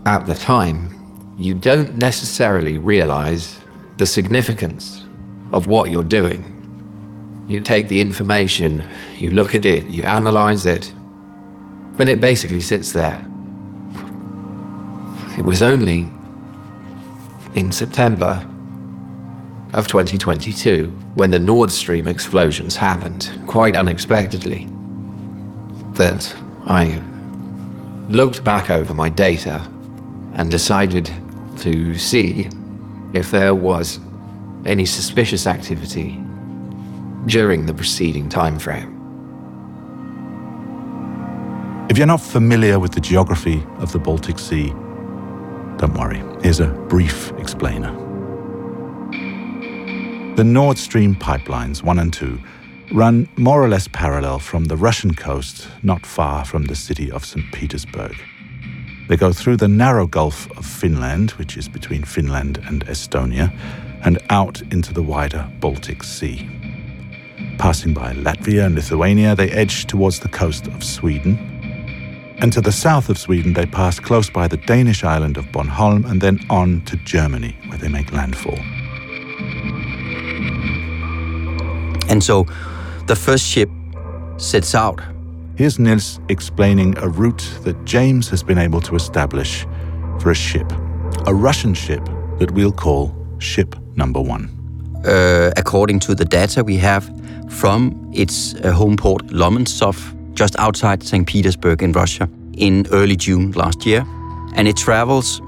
at 0.05 0.25
the 0.25 0.35
time, 0.35 0.91
you 1.37 1.53
don't 1.53 1.97
necessarily 1.97 2.77
realize 2.77 3.59
the 3.97 4.05
significance 4.05 5.05
of 5.51 5.67
what 5.67 5.91
you're 5.91 6.03
doing. 6.03 6.51
You 7.47 7.61
take 7.61 7.87
the 7.87 8.01
information, 8.01 8.83
you 9.17 9.31
look 9.31 9.55
at 9.55 9.65
it, 9.65 9.85
you 9.85 10.03
analyze 10.03 10.65
it, 10.65 10.91
but 11.95 12.09
it 12.09 12.19
basically 12.19 12.61
sits 12.61 12.91
there. 12.91 13.25
It 15.37 15.43
was 15.43 15.61
only 15.61 16.09
in 17.53 17.71
September 17.71 18.45
of 19.75 19.89
2022 19.89 20.87
when 21.15 21.31
the 21.31 21.39
Nord 21.39 21.69
Stream 21.69 22.07
explosions 22.07 22.77
happened, 22.77 23.29
quite 23.45 23.75
unexpectedly, 23.75 24.69
that 25.95 26.33
I 26.65 27.01
looked 28.07 28.41
back 28.43 28.69
over 28.69 28.93
my 28.93 29.09
data 29.09 29.69
and 30.35 30.49
decided 30.49 31.11
to 31.57 31.97
see 31.97 32.49
if 33.13 33.31
there 33.31 33.53
was 33.53 33.99
any 34.65 34.85
suspicious 34.85 35.45
activity 35.45 36.23
during 37.25 37.65
the 37.65 37.73
preceding 37.73 38.29
time 38.29 38.57
frame. 38.57 38.93
If 41.89 41.97
you're 41.97 42.07
not 42.07 42.21
familiar 42.21 42.79
with 42.79 42.93
the 42.93 43.01
geography 43.01 43.61
of 43.79 43.91
the 43.91 43.99
Baltic 43.99 44.39
Sea, 44.39 44.69
don't 45.77 45.93
worry, 45.93 46.23
here's 46.41 46.61
a 46.61 46.67
brief 46.67 47.33
explainer. 47.33 48.04
The 50.35 50.43
Nord 50.43 50.77
Stream 50.77 51.15
pipelines 51.15 51.81
1 51.81 51.97
and 51.97 52.11
2 52.11 52.37
run 52.91 53.29
more 53.37 53.63
or 53.63 53.69
less 53.69 53.87
parallel 53.87 54.39
from 54.39 54.65
the 54.65 54.75
Russian 54.75 55.15
coast, 55.15 55.69
not 55.81 56.05
far 56.05 56.43
from 56.43 56.65
the 56.65 56.75
city 56.75 57.09
of 57.09 57.23
St. 57.23 57.49
Petersburg. 57.53 58.17
They 59.07 59.15
go 59.15 59.31
through 59.31 59.55
the 59.55 59.69
narrow 59.69 60.07
Gulf 60.07 60.51
of 60.57 60.65
Finland, 60.65 61.31
which 61.31 61.55
is 61.55 61.69
between 61.69 62.03
Finland 62.03 62.61
and 62.65 62.85
Estonia, 62.85 63.57
and 64.03 64.19
out 64.29 64.61
into 64.73 64.93
the 64.93 65.01
wider 65.01 65.49
Baltic 65.61 66.03
Sea. 66.03 66.45
Passing 67.57 67.93
by 67.93 68.11
Latvia 68.11 68.65
and 68.65 68.75
Lithuania, 68.75 69.35
they 69.35 69.51
edge 69.51 69.85
towards 69.85 70.19
the 70.19 70.27
coast 70.27 70.67
of 70.67 70.83
Sweden. 70.83 71.37
And 72.39 72.51
to 72.51 72.59
the 72.59 72.73
south 72.73 73.07
of 73.07 73.17
Sweden, 73.17 73.53
they 73.53 73.65
pass 73.65 74.01
close 74.01 74.29
by 74.29 74.49
the 74.49 74.57
Danish 74.57 75.05
island 75.05 75.37
of 75.37 75.45
Bornholm 75.53 76.03
and 76.03 76.19
then 76.19 76.45
on 76.49 76.81
to 76.87 76.97
Germany, 76.97 77.55
where 77.69 77.77
they 77.77 77.87
make 77.87 78.11
landfall. 78.11 78.59
And 82.15 82.23
so 82.23 82.45
the 83.07 83.15
first 83.15 83.45
ship 83.45 83.69
sets 84.37 84.73
out. 84.73 85.01
Here's 85.57 85.79
Nils 85.79 86.21
explaining 86.29 86.97
a 86.99 87.09
route 87.09 87.45
that 87.63 87.75
James 87.83 88.29
has 88.29 88.41
been 88.41 88.57
able 88.57 88.79
to 88.81 88.95
establish 88.95 89.65
for 90.21 90.31
a 90.31 90.33
ship, 90.33 90.71
a 91.27 91.33
Russian 91.33 91.73
ship 91.73 92.03
that 92.39 92.51
we'll 92.51 92.71
call 92.71 93.13
Ship 93.39 93.75
Number 93.97 94.21
One. 94.21 94.49
Uh, 95.05 95.51
according 95.57 95.99
to 95.99 96.15
the 96.15 96.23
data 96.23 96.63
we 96.63 96.77
have 96.77 97.03
from 97.49 98.09
its 98.13 98.55
uh, 98.55 98.71
home 98.71 98.95
port 98.95 99.27
Lomonosov, 99.27 99.97
just 100.35 100.55
outside 100.57 101.03
St. 101.03 101.27
Petersburg 101.27 101.83
in 101.83 101.91
Russia 101.91 102.29
in 102.53 102.87
early 102.93 103.17
June 103.17 103.51
last 103.51 103.85
year. 103.85 104.05
And 104.55 104.69
it 104.69 104.77
travels 104.77 105.39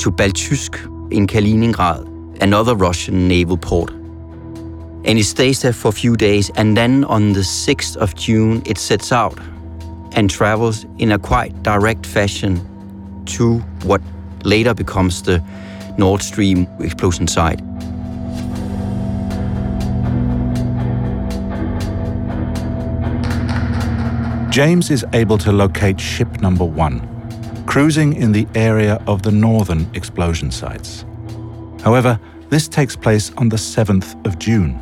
to 0.00 0.10
Baltijsk 0.10 0.82
in 1.12 1.28
Kaliningrad, 1.28 2.42
another 2.42 2.74
Russian 2.74 3.28
naval 3.28 3.56
port. 3.56 3.92
And 5.06 5.20
it 5.20 5.24
stays 5.24 5.62
there 5.62 5.72
for 5.72 5.88
a 5.88 5.92
few 5.92 6.16
days, 6.16 6.50
and 6.56 6.76
then 6.76 7.04
on 7.04 7.32
the 7.32 7.40
6th 7.40 7.96
of 7.96 8.16
June, 8.16 8.60
it 8.66 8.76
sets 8.76 9.12
out 9.12 9.38
and 10.12 10.28
travels 10.28 10.84
in 10.98 11.12
a 11.12 11.18
quite 11.18 11.62
direct 11.62 12.04
fashion 12.04 12.60
to 13.26 13.58
what 13.84 14.00
later 14.42 14.74
becomes 14.74 15.22
the 15.22 15.40
Nord 15.96 16.22
Stream 16.22 16.66
explosion 16.80 17.28
site. 17.28 17.60
James 24.50 24.90
is 24.90 25.04
able 25.12 25.38
to 25.38 25.52
locate 25.52 26.00
ship 26.00 26.40
number 26.40 26.64
one, 26.64 27.00
cruising 27.66 28.14
in 28.14 28.32
the 28.32 28.48
area 28.56 29.00
of 29.06 29.22
the 29.22 29.30
northern 29.30 29.86
explosion 29.94 30.50
sites. 30.50 31.04
However, 31.84 32.18
this 32.48 32.66
takes 32.66 32.96
place 32.96 33.30
on 33.36 33.50
the 33.50 33.56
7th 33.56 34.26
of 34.26 34.38
June, 34.38 34.80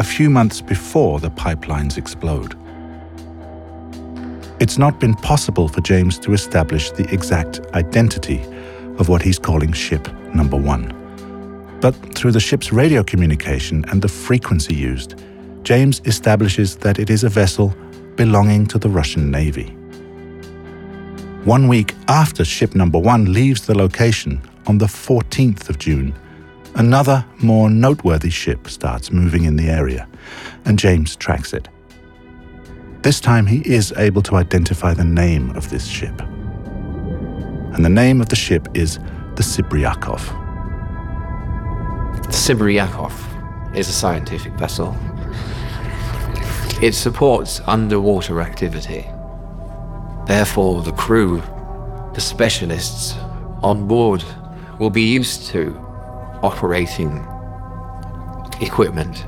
a 0.00 0.02
few 0.02 0.30
months 0.30 0.62
before 0.62 1.20
the 1.20 1.28
pipelines 1.28 1.98
explode. 1.98 2.56
It's 4.58 4.78
not 4.78 4.98
been 4.98 5.12
possible 5.12 5.68
for 5.68 5.82
James 5.82 6.18
to 6.20 6.32
establish 6.32 6.90
the 6.90 7.06
exact 7.12 7.60
identity 7.74 8.40
of 8.96 9.10
what 9.10 9.20
he's 9.20 9.38
calling 9.38 9.74
ship 9.74 10.10
number 10.34 10.56
one. 10.56 10.96
But 11.82 11.92
through 12.14 12.32
the 12.32 12.40
ship's 12.40 12.72
radio 12.72 13.02
communication 13.02 13.84
and 13.90 14.00
the 14.00 14.08
frequency 14.08 14.74
used, 14.74 15.16
James 15.64 16.00
establishes 16.06 16.76
that 16.76 16.98
it 16.98 17.10
is 17.10 17.22
a 17.22 17.28
vessel 17.28 17.74
belonging 18.16 18.64
to 18.68 18.78
the 18.78 18.88
Russian 18.88 19.30
Navy. 19.30 19.66
One 21.44 21.68
week 21.68 21.94
after 22.08 22.42
ship 22.42 22.74
number 22.74 22.98
one 22.98 23.34
leaves 23.34 23.66
the 23.66 23.76
location, 23.76 24.40
on 24.66 24.78
the 24.78 24.86
14th 24.86 25.68
of 25.68 25.78
June, 25.78 26.14
another 26.74 27.24
more 27.42 27.70
noteworthy 27.70 28.30
ship 28.30 28.68
starts 28.68 29.10
moving 29.10 29.44
in 29.44 29.56
the 29.56 29.68
area, 29.68 30.08
and 30.64 30.78
James 30.78 31.16
tracks 31.16 31.52
it. 31.52 31.68
This 33.02 33.20
time 33.20 33.46
he 33.46 33.60
is 33.60 33.92
able 33.96 34.22
to 34.22 34.36
identify 34.36 34.92
the 34.92 35.04
name 35.04 35.50
of 35.56 35.70
this 35.70 35.86
ship. 35.86 36.20
And 36.20 37.84
the 37.84 37.88
name 37.88 38.20
of 38.20 38.28
the 38.28 38.36
ship 38.36 38.68
is 38.74 38.98
the 39.36 39.42
Sibriakov. 39.42 40.20
The 42.24 42.32
Sibriakov 42.32 43.12
is 43.74 43.88
a 43.88 43.92
scientific 43.92 44.52
vessel. 44.54 44.96
It 46.82 46.94
supports 46.94 47.60
underwater 47.66 48.40
activity. 48.40 49.06
Therefore, 50.26 50.82
the 50.82 50.92
crew, 50.92 51.42
the 52.14 52.20
specialists 52.20 53.14
on 53.62 53.86
board, 53.86 54.24
will 54.78 54.90
be 54.90 55.02
used 55.02 55.46
to 55.48 55.89
operating 56.42 57.26
equipment 58.60 59.24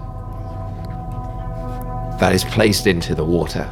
that 2.21 2.33
is 2.33 2.45
placed 2.45 2.87
into 2.87 3.15
the 3.15 3.25
water 3.25 3.69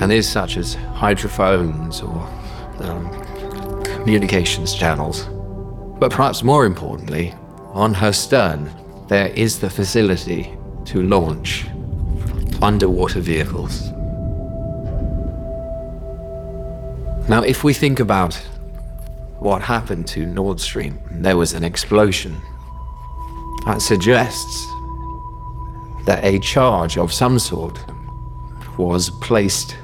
and 0.00 0.12
is 0.12 0.28
such 0.28 0.56
as 0.56 0.74
hydrophones 0.74 2.00
or 2.02 2.28
um, 2.80 3.10
communications 3.84 4.74
channels. 4.74 5.28
But 5.98 6.10
perhaps 6.10 6.42
more 6.42 6.66
importantly, 6.66 7.34
on 7.72 7.94
her 7.94 8.12
stern, 8.12 8.70
there 9.08 9.28
is 9.28 9.58
the 9.58 9.70
facility 9.70 10.56
to 10.86 11.02
launch 11.02 11.66
underwater 12.62 13.20
vehicles. 13.20 13.90
Now, 17.28 17.42
if 17.42 17.62
we 17.64 17.72
think 17.72 18.00
about 18.00 18.40
what 19.40 19.62
happened 19.62 20.06
to 20.06 20.26
Nord 20.26 20.60
Stream, 20.60 21.00
there 21.10 21.36
was 21.36 21.54
an 21.54 21.64
explosion. 21.64 22.38
That 23.64 23.80
suggests 23.80 24.66
that 26.04 26.22
a 26.22 26.38
charge 26.40 26.98
of 26.98 27.10
some 27.10 27.38
sort 27.38 27.78
was 28.76 29.08
placed 29.22 29.76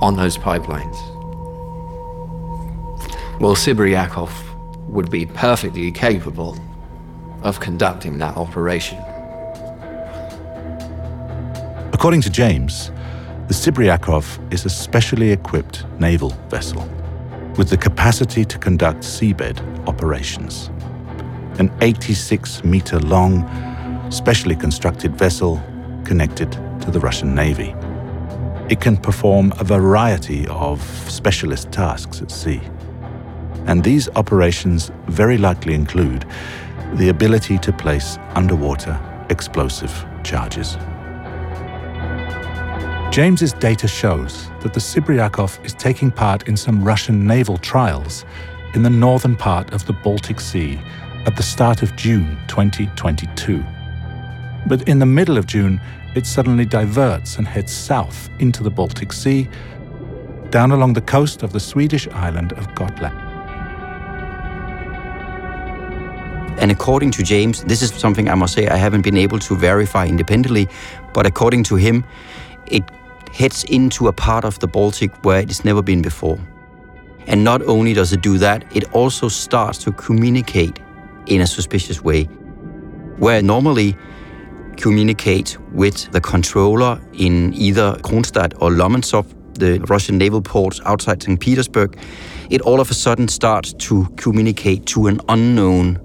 on 0.00 0.16
those 0.16 0.38
pipelines. 0.38 0.96
Well, 3.40 3.54
Sibriakov 3.54 4.30
would 4.88 5.10
be 5.10 5.26
perfectly 5.26 5.92
capable 5.92 6.58
of 7.42 7.60
conducting 7.60 8.16
that 8.18 8.38
operation. 8.38 8.98
According 11.92 12.22
to 12.22 12.30
James, 12.30 12.90
the 13.48 13.54
Sibriakov 13.54 14.52
is 14.52 14.64
a 14.64 14.70
specially 14.70 15.30
equipped 15.30 15.84
naval 15.98 16.30
vessel 16.48 16.88
with 17.60 17.68
the 17.68 17.76
capacity 17.76 18.42
to 18.42 18.56
conduct 18.56 19.00
seabed 19.00 19.60
operations. 19.86 20.70
An 21.58 21.70
86 21.82 22.64
meter 22.64 22.98
long, 23.00 23.44
specially 24.10 24.56
constructed 24.56 25.14
vessel 25.14 25.62
connected 26.02 26.50
to 26.80 26.90
the 26.90 26.98
Russian 26.98 27.34
Navy. 27.34 27.74
It 28.70 28.80
can 28.80 28.96
perform 28.96 29.52
a 29.58 29.64
variety 29.64 30.46
of 30.48 30.80
specialist 31.06 31.70
tasks 31.70 32.22
at 32.22 32.30
sea. 32.30 32.62
And 33.66 33.84
these 33.84 34.08
operations 34.16 34.90
very 35.08 35.36
likely 35.36 35.74
include 35.74 36.24
the 36.94 37.10
ability 37.10 37.58
to 37.58 37.74
place 37.74 38.16
underwater 38.36 38.98
explosive 39.28 39.92
charges. 40.24 40.78
James's 43.10 43.52
data 43.52 43.88
shows 43.88 44.48
that 44.60 44.72
the 44.72 44.78
Sibriakov 44.78 45.64
is 45.64 45.74
taking 45.74 46.12
part 46.12 46.46
in 46.46 46.56
some 46.56 46.84
Russian 46.84 47.26
naval 47.26 47.58
trials 47.58 48.24
in 48.74 48.84
the 48.84 48.90
northern 48.90 49.34
part 49.34 49.72
of 49.72 49.84
the 49.84 49.92
Baltic 49.92 50.38
Sea 50.38 50.80
at 51.26 51.34
the 51.34 51.42
start 51.42 51.82
of 51.82 51.96
June 51.96 52.38
2022. 52.46 53.64
But 54.68 54.88
in 54.88 55.00
the 55.00 55.06
middle 55.06 55.38
of 55.38 55.46
June, 55.46 55.80
it 56.14 56.24
suddenly 56.24 56.64
diverts 56.64 57.36
and 57.36 57.48
heads 57.48 57.72
south 57.72 58.30
into 58.38 58.62
the 58.62 58.70
Baltic 58.70 59.12
Sea, 59.12 59.48
down 60.50 60.70
along 60.70 60.92
the 60.92 61.00
coast 61.00 61.42
of 61.42 61.52
the 61.52 61.58
Swedish 61.58 62.06
island 62.08 62.52
of 62.52 62.72
Gotland. 62.76 63.18
And 66.60 66.70
according 66.70 67.10
to 67.12 67.24
James, 67.24 67.64
this 67.64 67.82
is 67.82 67.92
something 67.92 68.28
I 68.28 68.36
must 68.36 68.54
say 68.54 68.68
I 68.68 68.76
haven't 68.76 69.02
been 69.02 69.16
able 69.16 69.40
to 69.40 69.56
verify 69.56 70.06
independently, 70.06 70.68
but 71.12 71.26
according 71.26 71.64
to 71.64 71.74
him, 71.74 72.04
it 72.66 72.84
heads 73.32 73.64
into 73.64 74.08
a 74.08 74.12
part 74.12 74.44
of 74.44 74.58
the 74.58 74.66
Baltic 74.66 75.24
where 75.24 75.40
it 75.40 75.48
has 75.48 75.64
never 75.64 75.82
been 75.82 76.02
before. 76.02 76.38
And 77.26 77.44
not 77.44 77.62
only 77.62 77.92
does 77.92 78.12
it 78.12 78.22
do 78.22 78.38
that, 78.38 78.64
it 78.74 78.92
also 78.92 79.28
starts 79.28 79.78
to 79.84 79.92
communicate 79.92 80.78
in 81.26 81.40
a 81.40 81.46
suspicious 81.46 82.02
way. 82.02 82.24
Where 83.18 83.42
normally 83.42 83.96
communicate 84.76 85.58
with 85.72 86.10
the 86.12 86.20
controller 86.20 87.00
in 87.12 87.52
either 87.54 87.92
Kronstadt 88.02 88.54
or 88.60 88.70
Lomonosov, 88.70 89.26
the 89.54 89.78
Russian 89.88 90.16
naval 90.16 90.40
ports 90.40 90.80
outside 90.86 91.22
St. 91.22 91.38
Petersburg, 91.38 91.98
it 92.48 92.62
all 92.62 92.80
of 92.80 92.90
a 92.90 92.94
sudden 92.94 93.28
starts 93.28 93.74
to 93.74 94.06
communicate 94.16 94.86
to 94.86 95.06
an 95.06 95.20
unknown 95.28 95.98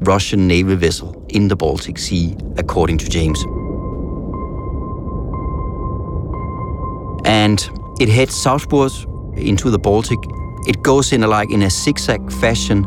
Russian 0.00 0.48
naval 0.48 0.76
vessel 0.76 1.24
in 1.28 1.48
the 1.48 1.56
Baltic 1.56 1.98
Sea, 1.98 2.36
according 2.56 2.98
to 2.98 3.08
James. 3.08 3.44
And 7.24 7.68
it 8.00 8.08
heads 8.08 8.34
southwards 8.34 9.06
into 9.36 9.70
the 9.70 9.78
Baltic. 9.78 10.18
It 10.66 10.82
goes 10.82 11.12
in 11.12 11.22
a, 11.22 11.26
like 11.26 11.50
in 11.50 11.62
a 11.62 11.70
zigzag 11.70 12.32
fashion, 12.32 12.84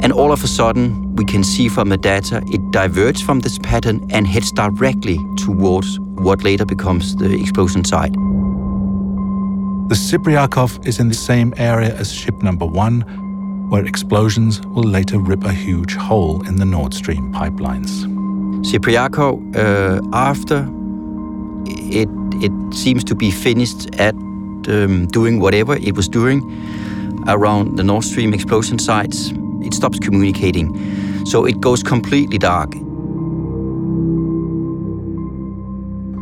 and 0.00 0.12
all 0.12 0.32
of 0.32 0.44
a 0.44 0.46
sudden 0.46 1.16
we 1.16 1.24
can 1.24 1.42
see 1.42 1.68
from 1.68 1.88
the 1.88 1.96
data 1.96 2.42
it 2.52 2.70
diverges 2.70 3.22
from 3.22 3.40
this 3.40 3.58
pattern 3.58 4.06
and 4.10 4.26
heads 4.26 4.52
directly 4.52 5.18
towards 5.36 5.98
what 6.00 6.44
later 6.44 6.64
becomes 6.64 7.16
the 7.16 7.34
explosion 7.34 7.84
site. 7.84 8.12
The 9.88 9.94
Sibriakov 9.94 10.86
is 10.86 11.00
in 11.00 11.08
the 11.08 11.14
same 11.14 11.54
area 11.56 11.94
as 11.94 12.12
ship 12.12 12.42
number 12.42 12.66
one, 12.66 13.00
where 13.70 13.84
explosions 13.84 14.60
will 14.66 14.84
later 14.84 15.18
rip 15.18 15.44
a 15.44 15.52
huge 15.52 15.94
hole 15.94 16.46
in 16.46 16.56
the 16.56 16.64
Nord 16.64 16.92
Stream 16.92 17.32
pipelines. 17.32 18.04
Sibriakov, 18.64 19.56
uh, 19.56 20.00
after 20.12 20.68
it 21.68 22.08
it 22.42 22.52
seems 22.74 23.04
to 23.04 23.14
be 23.14 23.30
finished 23.30 23.94
at 24.00 24.14
um, 24.68 25.06
doing 25.06 25.40
whatever 25.40 25.76
it 25.76 25.96
was 25.96 26.08
doing 26.08 26.42
around 27.26 27.76
the 27.76 27.84
Nord 27.84 28.04
Stream 28.04 28.34
explosion 28.34 28.78
sites. 28.78 29.32
It 29.62 29.74
stops 29.74 29.98
communicating, 29.98 30.66
so 31.26 31.44
it 31.44 31.60
goes 31.60 31.82
completely 31.82 32.38
dark. 32.38 32.70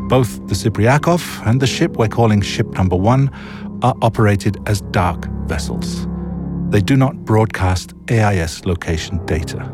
Both 0.09 0.47
the 0.47 0.55
Sibriakov 0.55 1.47
and 1.47 1.61
the 1.61 1.67
ship 1.67 1.97
we're 1.97 2.09
calling 2.09 2.41
ship 2.41 2.69
number 2.75 2.97
one 2.97 3.31
are 3.83 3.95
operated 4.03 4.57
as 4.67 4.81
dark 4.93 5.27
vessels. 5.47 6.07
They 6.71 6.81
do 6.81 6.97
not 6.97 7.17
broadcast 7.25 7.95
AIS 8.11 8.65
location 8.65 9.25
data. 9.27 9.73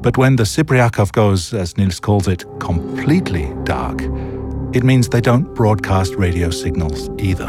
But 0.00 0.16
when 0.16 0.36
the 0.36 0.44
Sibriakov 0.44 1.12
goes, 1.12 1.52
as 1.52 1.76
Nils 1.76 2.00
calls 2.00 2.28
it, 2.28 2.44
completely 2.60 3.52
dark, 3.64 4.00
It 4.74 4.84
means 4.84 5.08
they 5.08 5.22
don't 5.22 5.54
broadcast 5.54 6.14
radio 6.16 6.50
signals 6.50 7.08
either. 7.18 7.46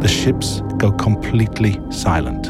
The 0.00 0.06
ships 0.06 0.60
go 0.76 0.92
completely 0.92 1.80
silent. 1.90 2.44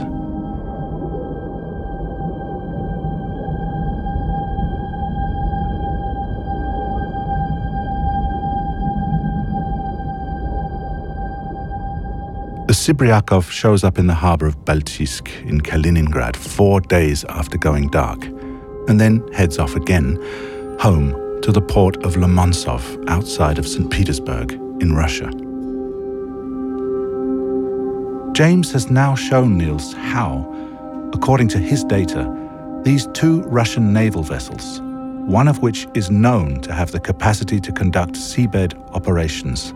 The 12.67 12.75
Sibriakov 12.75 13.51
shows 13.51 13.85
up 13.85 13.99
in 13.99 14.07
the 14.07 14.15
harbor 14.15 14.47
of 14.47 14.65
Baltijsk 14.67 15.29
in 15.47 15.63
Kaliningrad 15.63 16.37
four 16.37 16.83
days 16.83 17.25
after 17.25 17.57
going 17.57 17.89
dark, 17.89 18.23
and 18.87 19.01
then 19.01 19.27
heads 19.33 19.59
off 19.59 19.77
again, 19.77 20.17
home 20.79 21.22
to 21.43 21.51
the 21.51 21.61
port 21.61 21.97
of 22.05 22.15
Lomonosov 22.15 23.05
outside 23.09 23.59
of 23.59 23.67
St. 23.67 23.91
Petersburg 23.91 24.53
in 24.81 24.95
Russia. 24.95 25.29
James 28.33 28.71
has 28.73 28.91
now 28.91 29.17
shown 29.17 29.59
Niels 29.59 29.93
how, 29.93 30.47
according 31.13 31.49
to 31.49 31.59
his 31.59 31.83
data, 31.83 32.33
these 32.85 33.09
two 33.09 33.43
Russian 33.43 33.93
naval 33.93 34.23
vessels, 34.23 34.81
one 35.27 35.49
of 35.49 35.59
which 35.63 35.89
is 35.95 36.11
known 36.11 36.61
to 36.61 36.73
have 36.73 36.93
the 36.93 37.01
capacity 37.01 37.61
to 37.61 37.73
conduct 37.73 38.13
seabed 38.13 38.75
operations, 38.95 39.73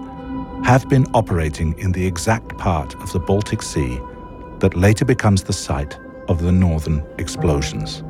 have 0.65 0.89
been 0.89 1.07
operating 1.15 1.77
in 1.79 1.91
the 1.91 2.07
exact 2.07 2.57
part 2.59 2.95
of 2.97 3.13
the 3.13 3.21
Baltic 3.21 3.61
Sea 3.61 4.01
that 4.61 4.77
later 4.77 5.05
becomes 5.05 5.43
the 5.43 5.53
site 5.53 5.99
of 6.29 6.43
the 6.43 6.53
northern 6.53 7.05
explosions. 7.19 8.05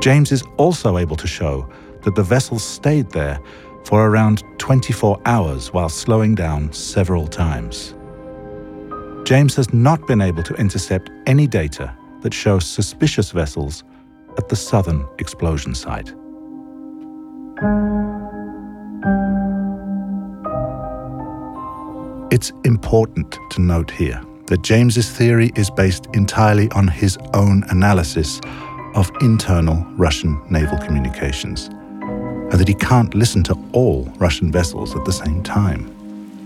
James 0.00 0.32
is 0.32 0.42
also 0.56 0.96
able 0.96 1.16
to 1.16 1.26
show 1.26 1.68
that 2.02 2.14
the 2.14 2.22
vessel 2.22 2.58
stayed 2.58 3.10
there 3.10 3.38
for 3.84 4.08
around 4.08 4.42
24 4.56 5.20
hours 5.26 5.74
while 5.74 5.90
slowing 5.90 6.34
down 6.34 6.72
several 6.72 7.26
times. 7.26 7.94
James 9.24 9.54
has 9.54 9.72
not 9.74 10.06
been 10.06 10.22
able 10.22 10.42
to 10.42 10.54
intercept 10.54 11.10
any 11.26 11.46
data 11.46 11.94
that 12.22 12.32
shows 12.32 12.66
suspicious 12.66 13.30
vessels 13.30 13.84
at 14.38 14.48
the 14.48 14.56
southern 14.56 15.06
explosion 15.18 15.74
site. 15.74 16.14
It's 22.32 22.52
important 22.64 23.36
to 23.50 23.60
note 23.60 23.90
here 23.90 24.22
that 24.46 24.62
James's 24.62 25.10
theory 25.10 25.52
is 25.56 25.68
based 25.70 26.06
entirely 26.14 26.70
on 26.70 26.88
his 26.88 27.18
own 27.34 27.64
analysis 27.68 28.40
of 28.94 29.10
internal 29.20 29.84
Russian 29.96 30.40
naval 30.50 30.78
communications, 30.78 31.68
and 31.68 32.52
that 32.52 32.68
he 32.68 32.74
can't 32.74 33.14
listen 33.14 33.42
to 33.44 33.58
all 33.72 34.04
Russian 34.16 34.50
vessels 34.50 34.96
at 34.96 35.04
the 35.04 35.12
same 35.12 35.42
time. 35.42 35.90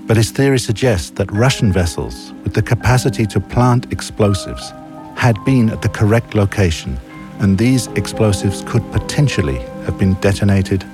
But 0.07 0.17
his 0.17 0.31
theory 0.31 0.59
suggests 0.59 1.11
that 1.11 1.31
Russian 1.33 1.73
vessels 1.73 2.33
with 2.45 2.55
the 2.55 2.63
capacity 2.63 3.27
to 3.27 3.41
plant 3.41 3.93
explosives 3.93 4.73
had 5.17 5.43
been 5.45 5.71
at 5.71 5.81
the 5.81 5.89
correct 5.89 6.35
location 6.35 6.99
and 7.41 7.59
these 7.59 7.89
explosives 7.89 8.63
could 8.67 8.83
potentially 8.93 9.59
have 9.87 9.99
been 9.99 10.15
detonated 10.15 10.85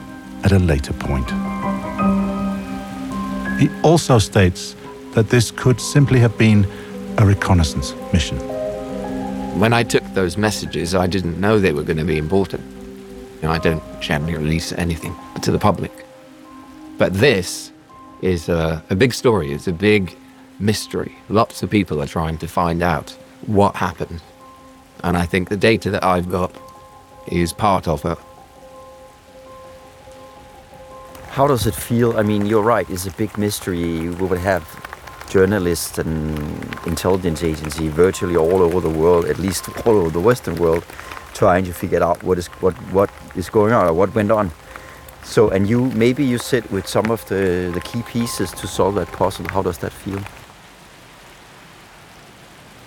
at 0.45 0.53
a 0.53 0.59
later 0.59 0.93
point. 0.93 1.31
He 3.61 3.69
also 3.83 4.19
states 4.19 4.75
that 5.13 5.29
this 5.29 5.51
could 5.51 5.81
simply 5.81 6.19
have 6.21 6.37
been 6.39 6.67
a 7.19 7.27
reconnaissance 7.27 7.95
mission. 8.13 8.50
When 9.59 9.73
I 9.73 9.83
took 9.83 10.05
those 10.15 10.37
messages, 10.37 10.95
I 10.95 11.07
didn't 11.07 11.41
know 11.41 11.59
they 11.59 11.73
were 11.73 11.83
going 11.83 11.99
to 11.99 12.05
be 12.05 12.19
important. 12.19 12.63
You 13.37 13.49
know, 13.49 13.51
I 13.51 13.59
don't 13.59 13.83
generally 14.01 14.37
release 14.37 14.73
anything 14.73 15.15
to 15.43 15.51
the 15.51 15.59
public. 15.59 15.93
But 16.99 17.15
this 17.15 17.73
is 18.23 18.49
a, 18.49 18.83
a 18.91 18.95
big 18.95 19.15
story, 19.15 19.53
it's 19.53 19.67
a 19.67 19.73
big 19.73 20.17
mystery. 20.59 21.17
Lots 21.29 21.63
of 21.63 21.71
people 21.71 22.03
are 22.03 22.07
trying 22.07 22.39
to 22.39 22.49
find 22.49 22.83
out 22.83 23.11
what 23.47 23.77
happened 23.77 24.21
and 25.03 25.17
I 25.17 25.27
think 25.27 25.49
the 25.49 25.57
data 25.57 25.91
that 25.91 26.05
I've 26.05 26.31
got 26.31 26.53
is 27.27 27.53
part 27.53 27.89
of 27.89 28.05
it. 28.05 28.19
How 31.29 31.47
does 31.47 31.67
it 31.67 31.75
feel? 31.75 32.19
I 32.19 32.23
mean, 32.23 32.45
you're 32.47 32.63
right, 32.63 32.89
it's 32.91 33.07
a 33.07 33.13
big 33.13 33.39
mystery. 33.39 34.09
We 34.09 34.11
would 34.11 34.39
have 34.39 34.65
journalists 35.31 35.97
and 35.99 36.11
intelligence 36.87 37.43
agency 37.43 37.89
virtually 37.89 38.37
all 38.37 38.61
over 38.61 38.81
the 38.81 38.91
world, 38.91 39.25
at 39.25 39.39
least 39.39 39.69
all 39.87 39.97
over 39.97 40.11
the 40.11 40.21
Western 40.21 40.57
world, 40.57 40.85
trying 41.33 41.65
to 41.65 41.73
figure 41.73 42.03
out 42.03 42.23
what 42.23 42.37
is 42.37 42.49
what 42.61 42.75
what 42.93 43.11
is 43.37 43.49
going 43.49 43.73
on 43.73 43.87
or 43.87 43.95
what 43.95 44.15
went 44.15 44.31
on. 44.31 44.51
So, 45.23 45.49
and 45.51 45.69
you 45.69 45.87
maybe 45.93 46.25
you 46.25 46.39
sit 46.39 46.71
with 46.71 46.87
some 46.87 47.11
of 47.11 47.25
the 47.29 47.71
the 47.73 47.81
key 47.81 48.03
pieces 48.03 48.53
to 48.53 48.67
solve 48.67 48.97
that 48.97 49.09
puzzle. 49.13 49.47
How 49.49 49.63
does 49.63 49.79
that 49.79 49.93
feel? 49.93 50.21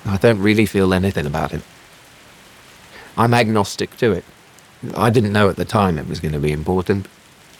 I 0.05 0.17
don't 0.17 0.39
really 0.39 0.65
feel 0.65 0.93
anything 0.93 1.25
about 1.25 1.53
it. 1.53 1.61
I'm 3.15 3.33
agnostic 3.33 3.95
to 3.97 4.11
it. 4.11 4.25
I 4.97 5.09
didn't 5.09 5.31
know 5.31 5.49
at 5.49 5.55
the 5.55 5.65
time 5.65 5.97
it 5.97 6.07
was 6.07 6.19
going 6.19 6.33
to 6.33 6.39
be 6.39 6.51
important. 6.51 7.07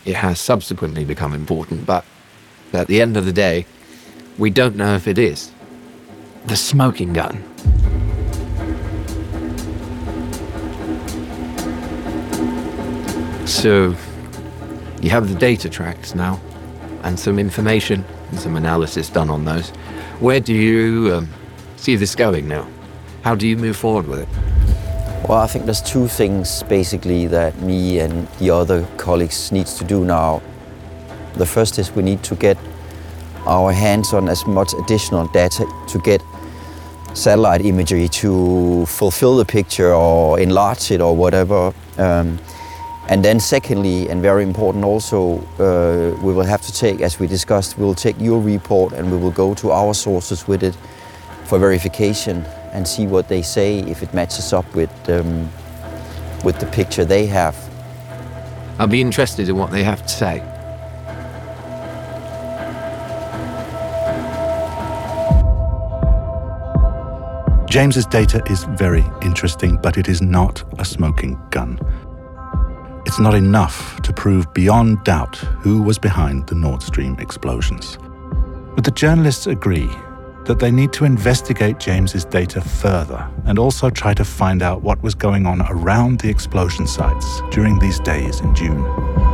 It 0.04 0.16
has 0.16 0.42
subsequently 0.42 1.06
become 1.06 1.34
important, 1.34 1.86
but 1.86 2.04
at 2.74 2.88
the 2.88 3.02
end 3.02 3.16
of 3.16 3.26
the 3.26 3.32
day, 3.32 3.66
we 4.38 4.50
don't 4.50 4.76
know 4.76 4.96
if 4.96 5.08
it 5.08 5.18
is. 5.18 5.52
The 6.46 6.56
smoking 6.56 7.14
gun. 7.14 7.44
So, 13.46 13.96
you 15.02 15.10
have 15.10 15.30
the 15.30 15.36
data 15.38 15.70
tracks 15.70 16.16
now, 16.16 16.40
and 17.04 17.20
some 17.20 17.38
information 17.38 18.04
and 18.32 18.40
some 18.40 18.56
analysis 18.56 19.10
done 19.10 19.30
on 19.30 19.46
those. 19.46 19.70
Where 20.20 20.40
do 20.40 20.54
you 20.54 21.16
um, 21.16 21.30
see 21.76 21.96
this 21.96 22.16
going 22.16 22.48
now? 22.48 22.68
How 23.24 23.36
do 23.36 23.48
you 23.48 23.58
move 23.58 23.78
forward 23.78 24.08
with 24.08 24.20
it? 24.20 24.30
Well, 25.28 25.40
I 25.40 25.48
think 25.48 25.66
there's 25.66 25.82
two 25.82 26.08
things 26.08 26.64
basically 26.64 27.28
that 27.28 27.58
me 27.62 28.00
and 28.00 28.28
the 28.40 28.50
other 28.50 28.86
colleagues 28.98 29.52
needs 29.52 29.76
to 29.76 29.86
do 29.86 30.04
now. 30.04 30.42
The 31.36 31.46
first 31.46 31.80
is 31.80 31.92
we 31.92 32.04
need 32.04 32.24
to 32.24 32.36
get 32.36 32.58
our 33.46 33.72
hands 33.72 34.14
on 34.14 34.30
as 34.30 34.46
much 34.46 34.74
additional 34.74 35.28
data 35.28 35.66
to 35.88 36.00
get 36.00 36.24
satellite 37.14 37.64
imagery 37.66 38.08
to 38.08 38.86
fulfill 38.88 39.38
the 39.38 39.46
picture 39.46 39.94
or 39.94 40.40
enlarge 40.40 40.92
it 40.92 41.02
or 41.02 41.16
whatever. 41.16 41.74
Um, 41.98 42.40
and 43.10 43.24
then 43.24 43.40
secondly, 43.40 44.08
and 44.10 44.22
very 44.22 44.44
important 44.44 44.86
also, 44.86 45.40
uh, 45.60 46.18
we 46.24 46.34
will 46.34 46.46
have 46.46 46.62
to 46.62 46.72
take, 46.72 47.02
as 47.02 47.20
we 47.20 47.28
discussed, 47.28 47.78
we 47.78 47.86
will 47.86 47.96
take 47.96 48.20
your 48.20 48.42
report 48.42 48.94
and 48.94 49.12
we 49.12 49.18
will 49.18 49.32
go 49.32 49.54
to 49.56 49.72
our 49.72 49.94
sources 49.94 50.48
with 50.48 50.64
it 50.64 50.76
for 51.46 51.60
verification 51.60 52.46
and 52.72 52.88
see 52.88 53.06
what 53.06 53.28
they 53.28 53.42
say 53.42 53.80
if 53.80 54.02
it 54.02 54.14
matches 54.14 54.54
up 54.54 54.66
with 54.74 54.90
um, 55.10 55.50
with 56.44 56.60
the 56.60 56.66
picture 56.68 57.06
they 57.06 57.26
have. 57.26 57.56
I'll 58.80 58.88
be 58.88 59.02
interested 59.02 59.48
in 59.50 59.56
what 59.56 59.72
they 59.72 59.84
have 59.84 60.02
to 60.02 60.10
say. 60.10 60.53
James's 67.74 68.06
data 68.06 68.40
is 68.52 68.66
very 68.66 69.04
interesting, 69.24 69.80
but 69.82 69.98
it 69.98 70.08
is 70.08 70.22
not 70.22 70.64
a 70.78 70.86
smoking 70.86 71.42
gun. 71.50 71.80
It's 73.08 73.18
not 73.18 73.34
enough 73.34 74.00
to 74.04 74.14
prove 74.14 74.54
beyond 74.54 75.04
doubt 75.04 75.38
who 75.38 75.82
was 75.82 75.98
behind 75.98 76.46
the 76.46 76.54
Nord 76.54 76.84
Stream 76.84 77.18
explosions. 77.18 77.98
But 78.76 78.84
the 78.84 78.92
journalists 78.92 79.48
agree 79.48 79.90
that 80.46 80.60
they 80.60 80.70
need 80.70 80.94
to 80.94 81.04
investigate 81.04 81.80
James's 81.80 82.26
data 82.26 82.62
further 82.62 83.28
and 83.46 83.58
also 83.58 83.90
try 83.90 84.14
to 84.14 84.24
find 84.24 84.62
out 84.62 84.84
what 84.84 85.02
was 85.02 85.16
going 85.16 85.48
on 85.48 85.64
around 85.64 86.20
the 86.20 86.30
explosion 86.30 86.86
sites 86.86 87.42
during 87.50 87.80
these 87.80 88.00
days 88.02 88.40
in 88.42 88.54
June. 88.54 89.33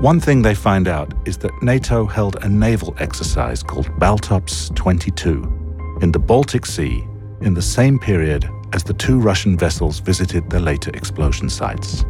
One 0.00 0.20
thing 0.20 0.42
they 0.42 0.54
find 0.54 0.86
out 0.86 1.12
is 1.26 1.38
that 1.38 1.60
NATO 1.60 2.06
held 2.06 2.36
a 2.44 2.48
naval 2.48 2.94
exercise 3.00 3.64
called 3.64 3.88
Baltops 3.98 4.72
22 4.76 5.98
in 6.02 6.12
the 6.12 6.20
Baltic 6.20 6.66
Sea 6.66 7.04
in 7.40 7.52
the 7.52 7.60
same 7.60 7.98
period 7.98 8.48
as 8.72 8.84
the 8.84 8.92
two 8.92 9.18
Russian 9.18 9.58
vessels 9.58 9.98
visited 9.98 10.48
the 10.50 10.60
later 10.60 10.92
explosion 10.94 11.48
sites. 11.48 12.04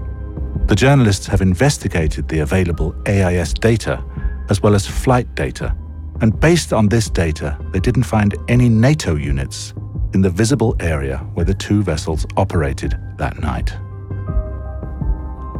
The 0.66 0.74
journalists 0.74 1.26
have 1.28 1.40
investigated 1.40 2.28
the 2.28 2.40
available 2.40 2.94
AIS 3.06 3.54
data 3.54 4.04
as 4.50 4.62
well 4.62 4.74
as 4.74 4.86
flight 4.86 5.34
data, 5.34 5.74
and 6.20 6.38
based 6.38 6.74
on 6.74 6.90
this 6.90 7.08
data, 7.08 7.58
they 7.72 7.80
didn't 7.80 8.02
find 8.02 8.36
any 8.48 8.68
NATO 8.68 9.14
units 9.14 9.72
in 10.12 10.20
the 10.20 10.28
visible 10.28 10.76
area 10.80 11.18
where 11.32 11.46
the 11.46 11.54
two 11.54 11.82
vessels 11.82 12.26
operated 12.36 12.98
that 13.16 13.40
night. 13.40 13.72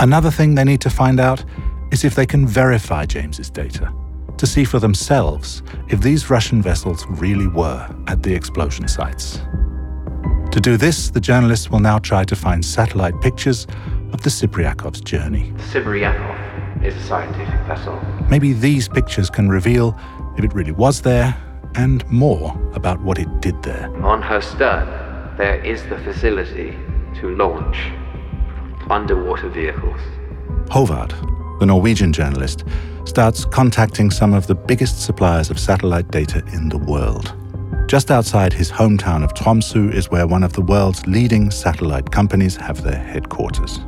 Another 0.01 0.31
thing 0.31 0.55
they 0.55 0.65
need 0.65 0.83
to 0.83 0.91
find 0.91 1.21
out 1.21 1.43
is 1.91 2.05
if 2.05 2.15
they 2.15 2.27
can 2.27 2.47
verify 2.47 3.07
James's 3.07 3.51
data. 3.51 3.93
to 4.39 4.47
see 4.47 4.65
for 4.65 4.79
themselves 4.79 5.63
if 5.89 6.01
these 6.01 6.31
Russian 6.31 6.63
vessels 6.63 7.05
really 7.09 7.49
were 7.49 7.89
at 8.07 8.23
the 8.23 8.35
explosion 8.35 8.89
sites. 8.89 9.41
To 10.53 10.61
do 10.61 10.77
this, 10.77 11.11
the 11.11 11.21
journalists 11.21 11.71
will 11.71 11.81
now 11.81 11.99
try 11.99 12.25
to 12.25 12.37
find 12.37 12.65
satellite 12.65 13.21
pictures 13.21 13.67
of 14.13 14.23
the 14.23 14.31
Sibriakov's 14.31 15.01
journey. 15.01 15.53
Sibriakov 15.71 16.85
is 16.85 16.95
a 16.95 17.03
scientific 17.03 17.61
vessel. 17.67 18.01
Maybe 18.31 18.53
these 18.53 18.89
pictures 18.89 19.29
can 19.29 19.49
reveal 19.49 19.99
if 20.39 20.45
it 20.45 20.55
really 20.55 20.73
was 20.73 21.03
there 21.03 21.37
and 21.75 22.09
more 22.11 22.57
about 22.75 23.01
what 23.03 23.19
it 23.19 23.41
did 23.41 23.61
there. 23.63 23.95
On 24.05 24.23
her 24.23 24.41
stern, 24.41 24.87
there 25.37 25.63
is 25.65 25.83
the 25.89 25.99
facility 25.99 26.79
to 27.21 27.35
launch 27.37 27.91
underwater 28.89 29.49
vehicles. 29.49 30.01
Hovard, 30.71 31.13
the 31.59 31.67
Norwegian 31.67 32.13
journalist, 32.13 32.65
starts 33.05 33.45
contacting 33.45 34.11
some 34.11 34.35
of 34.35 34.47
the 34.47 34.55
biggest 34.55 35.05
suppliers 35.05 35.51
of 35.51 35.59
satellite 35.59 36.11
data 36.11 36.43
in 36.53 36.69
the 36.69 36.79
world. 36.79 37.35
Just 37.89 38.11
outside 38.11 38.53
his 38.53 38.71
hometown 38.71 39.25
of 39.25 39.33
Tromsø 39.33 39.95
is 39.95 40.11
where 40.11 40.27
one 40.27 40.43
of 40.43 40.53
the 40.53 40.61
world's 40.61 41.07
leading 41.07 41.51
satellite 41.51 42.11
companies 42.11 42.55
have 42.57 42.83
their 42.83 42.99
headquarters. 42.99 43.81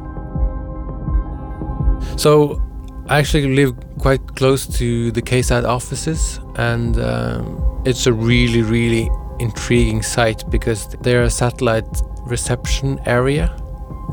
So, 2.16 2.62
I 3.08 3.18
actually 3.18 3.54
live 3.54 3.74
quite 3.98 4.36
close 4.36 4.66
to 4.78 5.10
the 5.10 5.20
KSAT 5.20 5.64
offices, 5.64 6.40
and 6.54 6.98
um, 6.98 7.82
it's 7.84 8.06
a 8.06 8.12
really, 8.12 8.62
really 8.62 9.10
intriguing 9.40 10.02
site 10.02 10.48
because 10.48 10.88
they're 11.02 11.24
a 11.24 11.30
satellite 11.30 11.84
reception 12.24 13.00
area. 13.06 13.54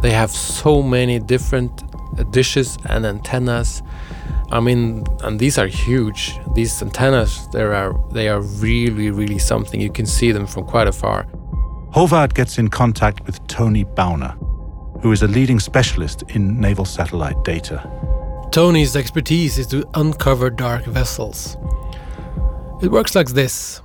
They 0.01 0.11
have 0.11 0.31
so 0.31 0.81
many 0.81 1.19
different 1.19 1.86
dishes 2.25 2.77
and 2.85 3.05
antennas. 3.05 3.81
I 4.51 4.59
mean, 4.59 5.05
and 5.23 5.39
these 5.39 5.57
are 5.57 5.67
huge. 5.67 6.37
These 6.55 6.81
antennas, 6.81 7.47
they 7.51 7.63
are 7.63 7.93
they 8.11 8.29
are 8.29 8.41
really, 8.41 9.11
really 9.11 9.39
something. 9.39 9.81
You 9.81 9.91
can 9.91 10.05
see 10.05 10.31
them 10.31 10.47
from 10.47 10.65
quite 10.65 10.87
afar. 10.87 11.27
Hovard 11.93 12.33
gets 12.33 12.57
in 12.57 12.69
contact 12.69 13.25
with 13.25 13.45
Tony 13.47 13.85
Bauner, 13.85 14.35
who 15.01 15.11
is 15.11 15.23
a 15.23 15.27
leading 15.27 15.59
specialist 15.59 16.23
in 16.29 16.59
naval 16.59 16.85
satellite 16.85 17.43
data. 17.43 17.81
Tony's 18.51 18.95
expertise 18.95 19.57
is 19.57 19.67
to 19.67 19.87
uncover 19.93 20.49
dark 20.49 20.85
vessels. 20.85 21.57
It 22.81 22.91
works 22.91 23.15
like 23.15 23.29
this. 23.29 23.81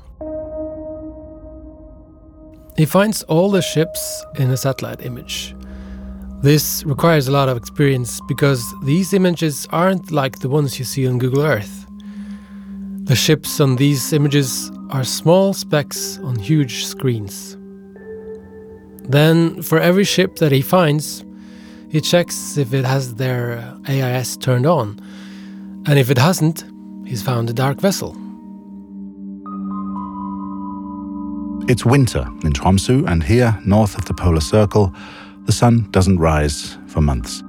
He 2.77 2.87
finds 2.87 3.23
all 3.25 3.51
the 3.51 3.63
ships 3.63 4.25
in 4.39 4.51
a 4.51 4.57
satellite 4.57 5.05
image. 5.05 5.55
This 6.43 6.83
requires 6.85 7.29
a 7.29 7.31
lot 7.31 7.49
of 7.49 7.57
experience 7.57 8.21
because 8.27 8.75
these 8.83 9.13
images 9.13 9.69
aren't 9.71 10.11
like 10.11 10.41
the 10.41 10.49
ones 10.49 10.77
you 10.77 10.85
see 10.85 11.07
on 11.07 11.19
Google 11.19 11.43
Earth. 11.43 11.87
The 13.05 13.15
ships 13.15 13.61
on 13.61 13.77
these 13.77 14.13
images 14.13 14.73
are 14.91 15.05
small 15.05 15.55
specks 15.55 16.19
on 16.19 16.35
huge 16.35 16.85
screens. 16.85 17.57
Then, 19.09 19.63
for 19.63 19.79
every 19.79 20.03
ship 20.03 20.37
that 20.37 20.51
he 20.51 20.63
finds, 20.63 21.25
he 21.91 22.01
checks 22.01 22.57
if 22.57 22.75
it 22.75 22.85
has 22.85 23.15
their 23.15 23.77
AIS 23.89 24.37
turned 24.37 24.67
on, 24.67 24.99
and 25.87 25.97
if 25.97 26.11
it 26.11 26.19
hasn't, 26.19 26.65
he's 27.07 27.23
found 27.23 27.51
a 27.51 27.53
dark 27.53 27.81
vessel. 27.81 28.17
It's 31.69 31.85
winter 31.85 32.27
in 32.43 32.53
Tromsø, 32.53 33.09
and 33.09 33.23
here, 33.23 33.57
north 33.65 33.97
of 33.97 34.07
the 34.07 34.15
polar 34.15 34.41
circle, 34.41 34.93
the 35.47 35.53
sun 35.53 35.89
doesn't 35.91 36.19
rise 36.19 36.79
for 36.87 37.01
months. 37.01 37.43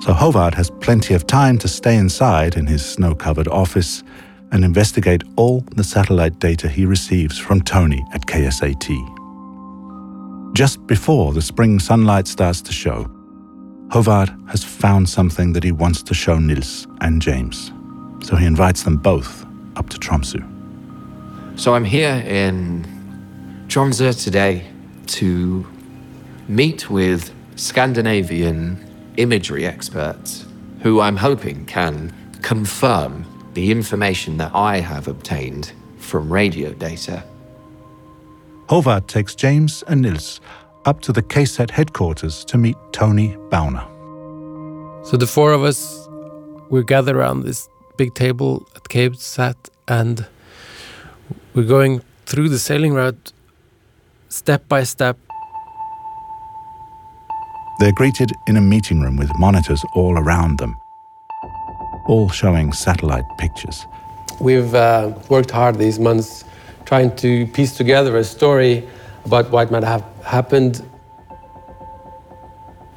So 0.00 0.12
Hovard 0.12 0.54
has 0.54 0.70
plenty 0.80 1.14
of 1.14 1.26
time 1.26 1.58
to 1.58 1.68
stay 1.68 1.96
inside 1.96 2.56
in 2.56 2.66
his 2.66 2.84
snow 2.84 3.14
covered 3.14 3.48
office 3.48 4.02
and 4.52 4.64
investigate 4.64 5.22
all 5.36 5.60
the 5.74 5.84
satellite 5.84 6.38
data 6.38 6.68
he 6.68 6.84
receives 6.86 7.38
from 7.38 7.60
Tony 7.62 8.04
at 8.12 8.26
KSAT. 8.26 8.88
Just 10.54 10.86
before 10.86 11.32
the 11.32 11.42
spring 11.42 11.78
sunlight 11.78 12.26
starts 12.28 12.62
to 12.62 12.72
show, 12.72 13.10
Hovard 13.88 14.30
has 14.48 14.64
found 14.64 15.08
something 15.08 15.52
that 15.52 15.64
he 15.64 15.72
wants 15.72 16.02
to 16.02 16.14
show 16.14 16.38
Nils 16.38 16.86
and 17.00 17.20
James. 17.22 17.72
So 18.22 18.36
he 18.36 18.46
invites 18.46 18.82
them 18.82 18.96
both 18.96 19.44
up 19.76 19.88
to 19.90 19.98
Tromsø. 19.98 20.42
So 21.58 21.74
I'm 21.74 21.84
here 21.84 22.22
in 22.26 22.84
Tromsø 23.68 24.22
today 24.22 24.64
to 25.06 25.66
meet 26.48 26.90
with 26.90 27.32
Scandinavian 27.56 28.84
imagery 29.16 29.66
experts 29.66 30.46
who 30.82 31.00
I'm 31.00 31.16
hoping 31.16 31.66
can 31.66 32.12
confirm 32.42 33.24
the 33.54 33.70
information 33.70 34.36
that 34.36 34.54
I 34.54 34.80
have 34.80 35.08
obtained 35.08 35.72
from 35.98 36.32
radio 36.32 36.72
data. 36.72 37.24
Hovard 38.68 39.06
takes 39.06 39.34
James 39.34 39.82
and 39.88 40.02
Nils 40.02 40.40
up 40.84 41.00
to 41.00 41.12
the 41.12 41.22
KSAT 41.22 41.70
headquarters 41.70 42.44
to 42.44 42.58
meet 42.58 42.76
Tony 42.92 43.36
Bauner. 43.50 43.86
So 45.06 45.16
the 45.16 45.26
four 45.26 45.52
of 45.52 45.62
us, 45.62 46.08
we 46.68 46.84
gather 46.84 47.18
around 47.18 47.42
this 47.42 47.68
big 47.96 48.14
table 48.14 48.68
at 48.76 48.84
KSAT 48.84 49.56
and 49.88 50.26
we're 51.54 51.64
going 51.64 52.02
through 52.26 52.48
the 52.48 52.58
sailing 52.58 52.92
route 52.92 53.32
step 54.28 54.68
by 54.68 54.84
step. 54.84 55.16
They're 57.78 57.92
greeted 57.92 58.32
in 58.46 58.56
a 58.56 58.60
meeting 58.62 59.00
room 59.00 59.16
with 59.16 59.30
monitors 59.38 59.84
all 59.92 60.18
around 60.18 60.58
them, 60.58 60.80
all 62.06 62.30
showing 62.30 62.72
satellite 62.72 63.26
pictures. 63.36 63.86
We've 64.40 64.74
uh, 64.74 65.12
worked 65.28 65.50
hard 65.50 65.76
these 65.76 65.98
months 65.98 66.44
trying 66.86 67.14
to 67.16 67.46
piece 67.48 67.76
together 67.76 68.16
a 68.16 68.24
story 68.24 68.88
about 69.26 69.50
what 69.50 69.70
might 69.70 69.82
have 69.82 70.04
happened. 70.24 70.88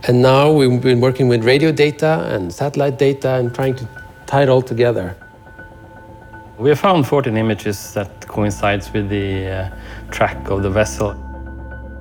And 0.08 0.22
now 0.22 0.52
we've 0.52 0.82
been 0.82 1.02
working 1.02 1.28
with 1.28 1.44
radio 1.44 1.74
data 1.74 2.30
and 2.34 2.54
satellite 2.54 2.98
data 2.98 3.32
and 3.32 3.54
trying 3.54 3.76
to 3.76 3.90
tie 4.28 4.44
it 4.44 4.50
all 4.50 4.62
together. 4.62 5.18
We 6.58 6.70
have 6.70 6.80
found 6.80 7.06
14 7.06 7.36
images 7.36 7.94
that 7.96 8.28
coincides 8.28 8.94
with 8.94 9.10
the 9.10 9.48
uh, 9.48 9.70
track 10.12 10.50
of 10.50 10.64
the 10.64 10.70
vessel. 10.70 11.29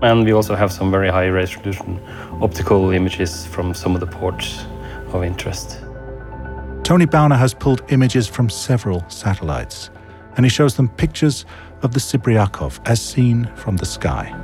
And 0.03 0.25
we 0.25 0.33
also 0.33 0.55
have 0.55 0.71
some 0.71 0.91
very 0.91 1.09
high 1.09 1.29
resolution 1.29 2.01
optical 2.41 2.91
images 2.91 3.47
from 3.47 3.75
some 3.75 3.95
of 3.95 4.01
the 4.01 4.07
ports 4.07 4.65
of 5.13 5.25
interest. 5.25 5.81
Tony 6.85 7.05
Bauner 7.05 7.37
has 7.37 7.53
pulled 7.53 7.83
images 7.91 8.27
from 8.29 8.49
several 8.49 9.05
satellites, 9.11 9.91
and 10.37 10.47
he 10.47 10.49
shows 10.49 10.77
them 10.77 10.89
pictures 10.89 11.45
of 11.83 11.93
the 11.93 12.01
Sibriakov 12.01 12.81
as 12.87 13.01
seen 13.01 13.51
from 13.57 13.77
the 13.77 13.87
sky. 13.87 14.35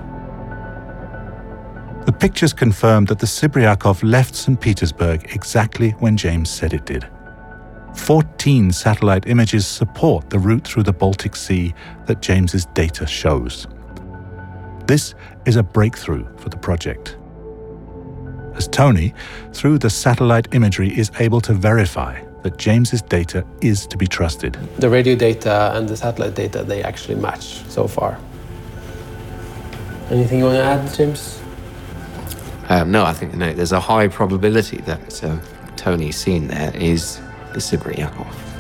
The 2.05 2.13
pictures 2.13 2.53
confirm 2.53 3.07
that 3.07 3.19
the 3.19 3.27
Sibriakov 3.27 4.03
left 4.03 4.35
St. 4.35 4.61
Petersburg 4.61 5.35
exactly 5.35 5.93
when 6.01 6.17
James 6.17 6.51
said 6.51 6.75
it 6.75 6.85
did. 6.85 7.09
14 7.95 8.73
satellite 8.73 9.27
images 9.27 9.67
support 9.67 10.29
the 10.29 10.39
route 10.39 10.67
through 10.67 10.83
the 10.83 10.93
Baltic 10.93 11.35
Sea 11.37 11.73
that 12.07 12.21
James's 12.21 12.67
data 12.67 13.07
shows. 13.07 13.67
This 14.87 15.15
is 15.47 15.57
a 15.57 15.63
breakthrough 15.63 16.27
for 16.37 16.51
the 16.51 16.59
project. 16.59 17.17
As 18.55 18.69
Tony, 18.69 19.15
through 19.53 19.79
the 19.79 19.89
satellite 19.89 20.55
imagery, 20.55 20.97
is 20.97 21.11
able 21.19 21.41
to 21.41 21.55
verify 21.55 22.23
that 22.43 22.59
James's 22.59 23.01
data 23.01 23.47
is 23.63 23.87
to 23.87 23.97
be 23.97 24.07
trusted. 24.07 24.59
The 24.77 24.91
radio 24.91 25.17
data 25.17 25.73
and 25.75 25.89
the 25.89 25.97
satellite 25.97 26.35
data, 26.35 26.63
they 26.63 26.83
actually 26.83 27.15
match 27.15 27.65
so 27.71 27.89
far. 27.89 28.19
Anything 30.11 30.41
you 30.41 30.45
want 30.45 30.57
to 30.57 30.63
add, 30.63 30.95
James? 30.95 31.41
Um, 32.69 32.91
no, 32.91 33.05
I 33.05 33.15
think 33.15 33.35
no, 33.35 33.55
there's 33.55 33.73
a 33.73 33.81
high 33.81 34.09
probability 34.09 34.79
that 34.83 35.25
uh, 35.25 35.39
Tony's 35.77 36.17
seen 36.17 36.49
there 36.49 36.77
is 36.77 37.21
the 37.55 37.61
Sibriakov. 37.61 38.54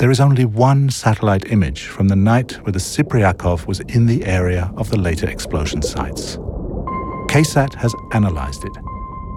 There 0.00 0.10
is 0.10 0.18
only 0.18 0.46
one 0.46 0.88
satellite 0.88 1.52
image 1.52 1.82
from 1.82 2.08
the 2.08 2.16
night 2.16 2.52
where 2.64 2.72
the 2.72 2.78
Sibriakov 2.78 3.66
was 3.66 3.80
in 3.80 4.06
the 4.06 4.24
area 4.24 4.72
of 4.78 4.88
the 4.88 4.96
later 4.96 5.28
explosion 5.28 5.82
sites. 5.82 6.38
KSAT 7.28 7.74
has 7.74 7.94
analyzed 8.12 8.64
it, 8.64 8.72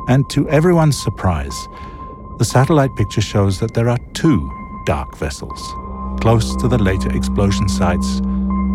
and 0.07 0.23
to 0.29 0.47
everyone's 0.47 0.97
surprise, 1.03 1.67
the 2.37 2.45
satellite 2.45 2.95
picture 2.95 3.19
shows 3.19 3.59
that 3.59 3.73
there 3.73 3.89
are 3.89 3.97
two 4.13 4.39
dark 4.85 5.17
vessels 5.17 5.59
close 6.21 6.55
to 6.61 6.69
the 6.69 6.77
later 6.77 7.13
explosion 7.13 7.67
sites 7.67 8.21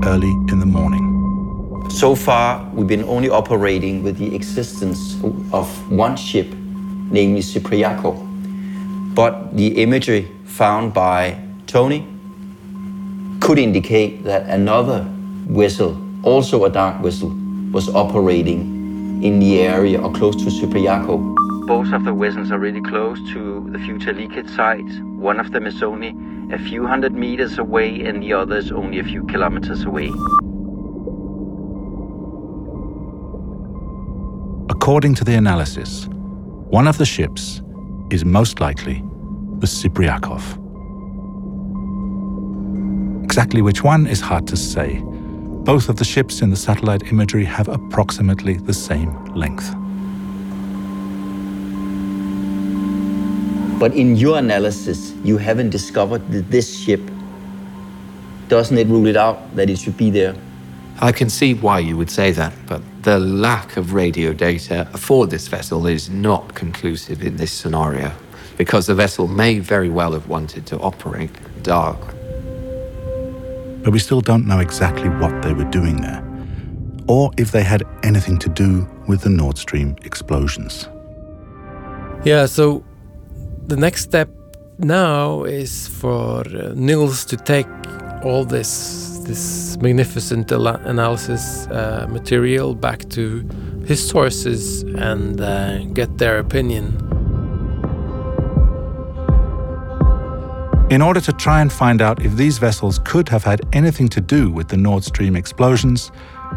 early 0.04 0.32
in 0.52 0.58
the 0.60 0.66
morning. 0.66 1.86
So 1.88 2.14
far, 2.14 2.68
we've 2.74 2.86
been 2.86 3.04
only 3.04 3.30
operating 3.30 4.02
with 4.02 4.18
the 4.18 4.34
existence 4.34 5.14
of 5.54 5.66
one 5.90 6.18
ship, 6.18 6.48
namely 7.10 7.40
Sibriakov. 7.40 9.14
But 9.14 9.56
the 9.56 9.80
imagery 9.80 10.30
found 10.44 10.92
by 10.92 11.47
Tony 11.68 12.00
could 13.40 13.58
indicate 13.58 14.24
that 14.24 14.48
another 14.48 15.06
vessel, 15.50 16.00
also 16.22 16.64
a 16.64 16.70
dark 16.70 17.02
vessel, 17.02 17.30
was 17.72 17.94
operating 17.94 19.22
in 19.22 19.38
the 19.38 19.60
area 19.60 20.00
or 20.00 20.10
close 20.10 20.34
to 20.36 20.50
Sibriakov. 20.50 21.36
both 21.66 21.92
of 21.92 22.04
the 22.04 22.12
vessels 22.14 22.50
are 22.50 22.58
really 22.58 22.80
close 22.80 23.18
to 23.34 23.68
the 23.70 23.78
future 23.80 24.14
leakage 24.14 24.48
site. 24.56 24.90
One 25.02 25.38
of 25.38 25.52
them 25.52 25.66
is 25.66 25.82
only 25.82 26.16
a 26.50 26.58
few 26.58 26.86
hundred 26.86 27.12
meters 27.12 27.58
away, 27.58 28.00
and 28.06 28.22
the 28.22 28.32
other 28.32 28.56
is 28.56 28.72
only 28.72 28.98
a 29.00 29.04
few 29.04 29.24
kilometers 29.26 29.84
away. 29.84 30.10
According 34.70 35.14
to 35.16 35.24
the 35.24 35.34
analysis, 35.34 36.08
one 36.70 36.88
of 36.88 36.96
the 36.96 37.04
ships 37.04 37.60
is 38.08 38.24
most 38.24 38.58
likely 38.58 39.04
the 39.58 39.66
Sibriakov. 39.66 40.67
Exactly 43.30 43.60
which 43.60 43.84
one 43.84 44.06
is 44.06 44.22
hard 44.22 44.46
to 44.48 44.56
say. 44.56 45.02
Both 45.04 45.90
of 45.90 45.96
the 45.96 46.04
ships 46.04 46.40
in 46.40 46.48
the 46.48 46.56
satellite 46.56 47.12
imagery 47.12 47.44
have 47.44 47.68
approximately 47.68 48.54
the 48.54 48.72
same 48.72 49.12
length. 49.34 49.70
But 53.78 53.92
in 53.92 54.16
your 54.16 54.38
analysis, 54.38 55.12
you 55.22 55.36
haven't 55.36 55.68
discovered 55.68 56.26
that 56.32 56.50
this 56.50 56.74
ship. 56.74 57.02
Doesn't 58.48 58.78
it 58.78 58.86
rule 58.86 59.06
it 59.06 59.16
out 59.16 59.54
that 59.56 59.68
it 59.68 59.78
should 59.78 59.98
be 59.98 60.08
there? 60.08 60.34
I 60.98 61.12
can 61.12 61.28
see 61.28 61.52
why 61.52 61.80
you 61.80 61.98
would 61.98 62.10
say 62.10 62.32
that, 62.32 62.54
but 62.66 62.80
the 63.02 63.20
lack 63.20 63.76
of 63.76 63.92
radio 63.92 64.32
data 64.32 64.86
for 64.96 65.26
this 65.26 65.48
vessel 65.48 65.86
is 65.86 66.08
not 66.08 66.54
conclusive 66.54 67.22
in 67.22 67.36
this 67.36 67.52
scenario, 67.52 68.10
because 68.56 68.86
the 68.86 68.94
vessel 68.94 69.28
may 69.28 69.58
very 69.58 69.90
well 69.90 70.12
have 70.12 70.28
wanted 70.28 70.64
to 70.68 70.78
operate 70.78 71.30
dark. 71.62 72.17
But 73.82 73.92
we 73.92 73.98
still 73.98 74.20
don't 74.20 74.46
know 74.46 74.58
exactly 74.60 75.08
what 75.08 75.42
they 75.42 75.52
were 75.52 75.70
doing 75.70 76.00
there, 76.00 76.22
or 77.06 77.30
if 77.36 77.52
they 77.52 77.62
had 77.62 77.82
anything 78.02 78.38
to 78.38 78.48
do 78.48 78.86
with 79.06 79.22
the 79.22 79.30
Nord 79.30 79.58
Stream 79.58 79.96
explosions. 80.04 80.88
Yeah, 82.24 82.46
so 82.46 82.84
the 83.66 83.76
next 83.76 84.02
step 84.02 84.28
now 84.78 85.44
is 85.44 85.88
for 85.88 86.40
uh, 86.40 86.72
Niels 86.74 87.24
to 87.26 87.36
take 87.36 87.66
all 88.24 88.44
this 88.44 89.18
this 89.28 89.76
magnificent 89.82 90.50
analysis 90.50 91.66
uh, 91.66 92.06
material 92.08 92.74
back 92.74 93.08
to 93.10 93.46
his 93.86 94.06
sources 94.06 94.82
and 94.82 95.40
uh, 95.40 95.84
get 95.92 96.16
their 96.18 96.38
opinion. 96.38 97.07
In 100.90 101.02
order 101.02 101.20
to 101.20 101.32
try 101.34 101.60
and 101.60 101.70
find 101.70 102.00
out 102.00 102.24
if 102.24 102.34
these 102.34 102.56
vessels 102.56 102.98
could 103.00 103.28
have 103.28 103.44
had 103.44 103.60
anything 103.74 104.08
to 104.08 104.22
do 104.22 104.50
with 104.50 104.68
the 104.68 104.76
Nord 104.78 105.04
Stream 105.04 105.36
explosions, 105.36 106.10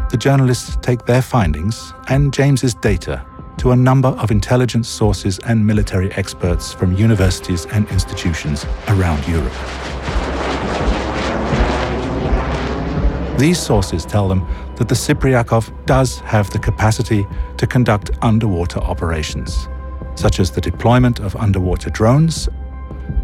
the 0.08 0.16
journalists 0.16 0.78
take 0.80 1.04
their 1.04 1.20
findings 1.20 1.92
and 2.08 2.32
James's 2.32 2.72
data 2.72 3.26
to 3.58 3.72
a 3.72 3.76
number 3.76 4.08
of 4.08 4.30
intelligence 4.30 4.88
sources 4.88 5.38
and 5.40 5.66
military 5.66 6.10
experts 6.12 6.72
from 6.72 6.96
universities 6.96 7.66
and 7.66 7.86
institutions 7.90 8.64
around 8.88 9.22
Europe. 9.28 9.52
These 13.38 13.60
sources 13.60 14.06
tell 14.06 14.28
them 14.28 14.48
that 14.76 14.88
the 14.88 14.94
Sibriakov 14.94 15.84
does 15.84 16.20
have 16.20 16.48
the 16.48 16.58
capacity 16.58 17.26
to 17.58 17.66
conduct 17.66 18.12
underwater 18.22 18.78
operations, 18.78 19.68
such 20.14 20.40
as 20.40 20.50
the 20.50 20.60
deployment 20.62 21.20
of 21.20 21.36
underwater 21.36 21.90
drones, 21.90 22.48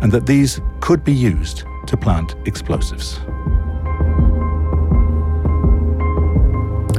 and 0.00 0.12
that 0.12 0.26
these 0.26 0.60
could 0.80 1.04
be 1.04 1.12
used 1.12 1.64
to 1.86 1.96
plant 1.96 2.36
explosives. 2.46 3.18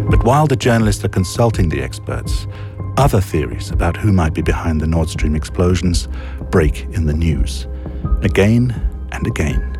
But 0.10 0.24
while 0.24 0.48
the 0.48 0.56
journalists 0.56 1.06
are 1.06 1.10
consulting 1.10 1.70
the 1.70 1.82
experts, 1.82 2.48
other 2.98 3.22
theories 3.22 3.72
about 3.72 3.96
who 3.96 4.12
might 4.12 4.34
be 4.34 4.42
behind 4.42 4.82
the 4.82 4.88
Nord 4.88 5.10
Stream 5.10 5.36
explosions 5.36 6.08
break 6.50 6.86
in 6.92 7.06
the 7.06 7.14
news, 7.14 7.68
again 8.24 8.74
and 9.12 9.26
again. 9.28 9.76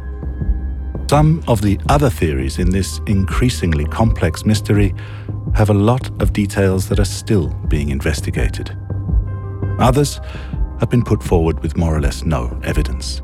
Some 1.10 1.44
of 1.48 1.62
the 1.62 1.80
other 1.90 2.10
theories 2.10 2.60
in 2.60 2.70
this 2.70 3.02
increasingly 3.08 3.86
complex 3.86 4.46
mystery 4.46 4.94
have 5.56 5.72
a 5.72 5.74
lot 5.74 6.10
of 6.22 6.34
details 6.34 6.88
that 6.90 7.00
are 7.00 7.06
still 7.06 7.50
being 7.68 7.90
investigated. 7.90 8.78
Others 9.80 10.22
have 10.80 10.90
been 10.90 11.04
put 11.04 11.24
forward 11.24 11.62
with 11.62 11.78
more 11.78 11.96
or 11.96 12.02
less 12.02 12.24
no 12.24 12.60
evidence. 12.64 13.22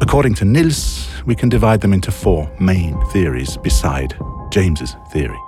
According 0.00 0.34
to 0.36 0.44
Niels, 0.44 1.08
we 1.26 1.34
can 1.34 1.48
divide 1.48 1.80
them 1.80 1.92
into 1.92 2.10
four 2.10 2.50
main 2.58 3.00
theories 3.06 3.56
beside 3.56 4.16
James's 4.50 4.96
theory. 5.12 5.38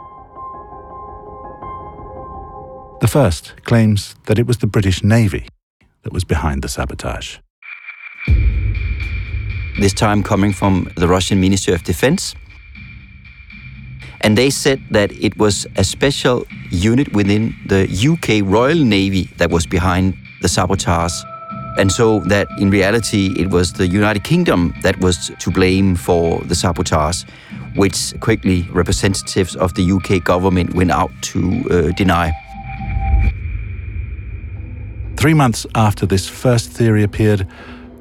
The 3.00 3.08
first 3.08 3.54
claims 3.64 4.14
that 4.26 4.38
it 4.38 4.46
was 4.46 4.58
the 4.58 4.66
British 4.66 5.02
Navy 5.02 5.48
that 6.02 6.12
was 6.12 6.24
behind 6.24 6.62
the 6.62 6.68
sabotage 6.68 7.38
this 9.78 9.92
time 9.92 10.22
coming 10.22 10.52
from 10.52 10.90
the 10.96 11.08
Russian 11.08 11.40
Ministry 11.40 11.74
of 11.74 11.82
Defense. 11.82 12.34
And 14.20 14.38
they 14.38 14.50
said 14.50 14.80
that 14.90 15.10
it 15.12 15.36
was 15.38 15.66
a 15.76 15.84
special 15.84 16.46
unit 16.70 17.12
within 17.12 17.54
the 17.66 17.82
UK 17.86 18.48
Royal 18.48 18.78
Navy 18.78 19.28
that 19.38 19.50
was 19.50 19.66
behind 19.66 20.16
the 20.42 20.48
sabotage. 20.48 21.22
And 21.78 21.90
so 21.90 22.20
that 22.20 22.48
in 22.58 22.68
reality, 22.68 23.34
it 23.38 23.50
was 23.50 23.72
the 23.72 23.86
United 23.86 24.24
Kingdom 24.24 24.74
that 24.82 25.00
was 25.00 25.30
to 25.38 25.50
blame 25.50 25.96
for 25.96 26.40
the 26.40 26.54
sabotage, 26.54 27.24
which 27.74 28.12
quickly 28.20 28.68
representatives 28.72 29.56
of 29.56 29.72
the 29.74 29.90
UK 29.92 30.22
government 30.22 30.74
went 30.74 30.90
out 30.90 31.10
to 31.22 31.64
uh, 31.70 31.92
deny. 31.92 32.32
Three 35.16 35.34
months 35.34 35.66
after 35.74 36.04
this 36.04 36.28
first 36.28 36.70
theory 36.70 37.04
appeared, 37.04 37.46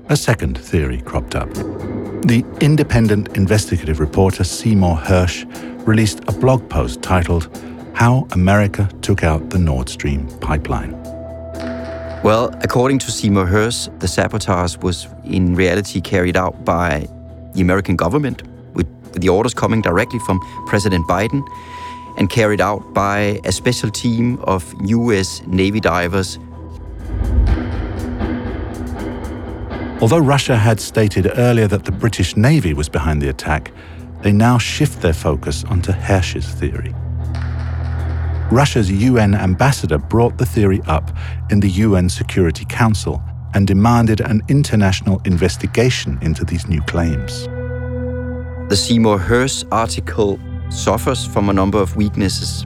a 0.09 0.17
second 0.17 0.57
theory 0.57 1.01
cropped 1.01 1.35
up. 1.35 1.53
The 1.53 2.43
independent 2.59 3.37
investigative 3.37 3.99
reporter 3.99 4.43
Seymour 4.43 4.97
Hersh 4.97 5.45
released 5.87 6.21
a 6.27 6.31
blog 6.33 6.69
post 6.69 7.01
titled 7.01 7.49
How 7.93 8.27
America 8.31 8.89
Took 9.01 9.23
Out 9.23 9.49
the 9.49 9.59
Nord 9.59 9.87
Stream 9.87 10.27
Pipeline. 10.39 11.00
Well, 12.23 12.53
according 12.61 12.99
to 12.99 13.11
Seymour 13.11 13.47
Hersh, 13.47 13.99
the 13.99 14.07
sabotage 14.07 14.77
was 14.77 15.07
in 15.23 15.55
reality 15.55 16.01
carried 16.01 16.37
out 16.37 16.63
by 16.63 17.07
the 17.53 17.61
American 17.61 17.95
government, 17.95 18.43
with 18.73 18.87
the 19.13 19.29
orders 19.29 19.53
coming 19.53 19.81
directly 19.81 20.19
from 20.19 20.39
President 20.67 21.07
Biden, 21.07 21.43
and 22.17 22.29
carried 22.29 22.61
out 22.61 22.93
by 22.93 23.39
a 23.43 23.51
special 23.51 23.89
team 23.89 24.37
of 24.43 24.73
US 24.81 25.41
Navy 25.47 25.79
divers 25.79 26.37
Although 30.01 30.17
Russia 30.17 30.57
had 30.57 30.79
stated 30.79 31.31
earlier 31.37 31.67
that 31.67 31.85
the 31.85 31.91
British 31.91 32.35
Navy 32.35 32.73
was 32.73 32.89
behind 32.89 33.21
the 33.21 33.29
attack, 33.29 33.71
they 34.23 34.31
now 34.31 34.57
shift 34.57 34.99
their 34.99 35.13
focus 35.13 35.63
onto 35.65 35.91
Hersh's 35.91 36.47
theory. 36.47 36.95
Russia's 38.51 38.91
UN 38.91 39.33
ambassador 39.33 39.97
brought 39.97 40.37
the 40.37 40.45
theory 40.45 40.81
up 40.85 41.15
in 41.51 41.61
the 41.61 41.69
UN 41.69 42.09
Security 42.09 42.65
Council 42.65 43.23
and 43.53 43.65
demanded 43.65 44.19
an 44.19 44.41
international 44.49 45.21
investigation 45.23 46.19
into 46.21 46.43
these 46.43 46.67
new 46.67 46.81
claims. 46.81 47.47
The 48.67 48.75
Seymour 48.75 49.19
Hersh 49.19 49.63
article 49.71 50.37
suffers 50.69 51.25
from 51.25 51.49
a 51.49 51.53
number 51.53 51.77
of 51.77 51.95
weaknesses. 51.95 52.65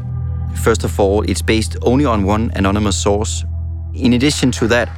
First 0.56 0.84
of 0.84 1.00
all, 1.00 1.22
it's 1.22 1.44
based 1.44 1.78
only 1.84 2.06
on 2.06 2.24
one 2.24 2.52
anonymous 2.56 2.98
source. 2.98 3.46
In 3.94 4.14
addition 4.14 4.50
to 4.54 4.68
that, 4.68 4.90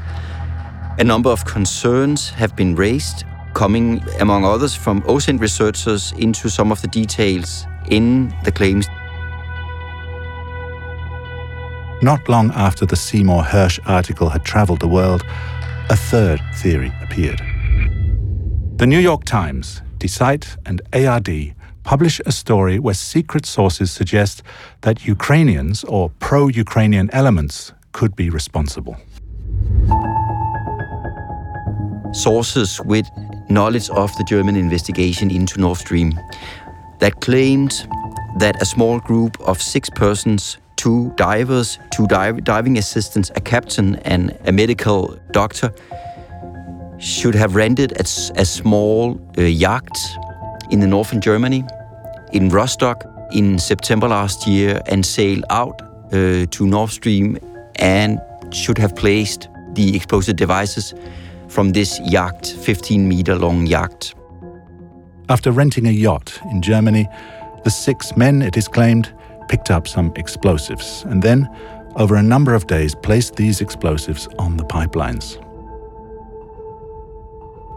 a 1.00 1.04
number 1.04 1.30
of 1.30 1.44
concerns 1.44 2.30
have 2.30 2.56
been 2.56 2.76
raised, 2.76 3.26
coming, 3.54 4.02
among 4.22 4.46
others, 4.46 4.74
from 4.74 5.04
ocean 5.06 5.38
researchers 5.38 6.14
into 6.14 6.50
some 6.50 6.72
of 6.72 6.82
the 6.82 6.88
details 6.88 7.68
in 7.90 8.34
the 8.46 8.52
claims. 8.54 8.88
Not 12.02 12.30
long 12.30 12.52
after 12.52 12.86
the 12.86 12.96
Seymour 12.96 13.44
Hersh 13.44 13.80
article 13.86 14.30
had 14.30 14.46
traveled 14.46 14.80
the 14.80 14.88
world, 14.88 15.24
a 15.90 15.96
third 15.96 16.40
theory 16.56 16.92
appeared. 17.02 17.42
The 18.78 18.86
New 18.86 19.00
York 19.00 19.24
Times, 19.24 19.82
Zeit, 20.06 20.58
and 20.66 20.82
ARD 20.94 21.56
publish 21.84 22.22
a 22.26 22.32
story 22.32 22.80
where 22.80 22.94
secret 22.94 23.46
sources 23.46 23.92
suggest 23.92 24.44
that 24.82 25.08
Ukrainians 25.08 25.84
or 25.86 26.12
pro 26.20 26.48
Ukrainian 26.48 27.10
elements 27.14 27.74
could 27.94 28.16
be 28.16 28.30
responsible 28.30 28.98
sources 32.14 32.82
with 32.82 33.06
knowledge 33.50 33.90
of 33.92 34.16
the 34.18 34.24
German 34.24 34.56
investigation 34.56 35.30
into 35.30 35.60
Nord 35.60 35.78
Stream 35.78 36.20
that 37.00 37.22
claimed 37.22 37.88
that 38.40 38.62
a 38.62 38.66
small 38.66 39.00
group 39.00 39.40
of 39.42 39.62
six 39.62 39.90
persons 39.90 40.58
two 40.78 41.12
divers, 41.18 41.78
two 41.92 42.08
dive, 42.08 42.44
diving 42.44 42.78
assistants, 42.78 43.32
a 43.36 43.42
captain, 43.42 43.96
and 44.06 44.38
a 44.46 44.52
medical 44.52 45.20
doctor 45.32 45.74
should 47.00 47.36
have 47.36 47.56
rented 47.56 47.92
a, 47.94 48.04
a 48.42 48.46
small 48.46 49.20
uh, 49.38 49.42
yacht 49.42 49.98
in 50.72 50.80
the 50.80 50.88
northern 50.88 51.22
Germany, 51.22 51.64
in 52.32 52.50
Rostock, 52.50 53.04
in 53.32 53.60
September 53.60 54.08
last 54.08 54.48
year, 54.48 54.82
and 54.86 55.06
sailed 55.06 55.44
out 55.50 55.82
uh, 55.82 56.46
to 56.46 56.66
Nord 56.66 56.90
Stream 56.90 57.38
and 57.76 58.20
should 58.52 58.78
have 58.78 58.96
placed 58.96 59.50
the 59.74 59.96
explosive 59.96 60.36
devices 60.36 60.94
from 61.48 61.72
this 61.72 62.00
yacht, 62.06 62.48
15 62.48 63.08
meter 63.08 63.36
long 63.36 63.68
yacht. 63.68 64.14
After 65.30 65.52
renting 65.52 65.88
a 65.88 65.92
yacht 65.92 66.40
in 66.52 66.62
Germany, 66.62 67.08
the 67.64 67.70
six 67.70 68.16
men, 68.16 68.42
it 68.42 68.56
is 68.58 68.68
claimed, 68.68 69.14
picked 69.48 69.72
up 69.72 69.88
some 69.88 70.12
explosives 70.16 71.04
and 71.10 71.22
then, 71.22 71.48
over 71.96 72.16
a 72.16 72.24
number 72.24 72.54
of 72.54 72.68
days, 72.68 72.94
placed 72.94 73.36
these 73.36 73.62
explosives 73.62 74.28
on 74.38 74.58
the 74.58 74.66
pipelines. 74.66 75.44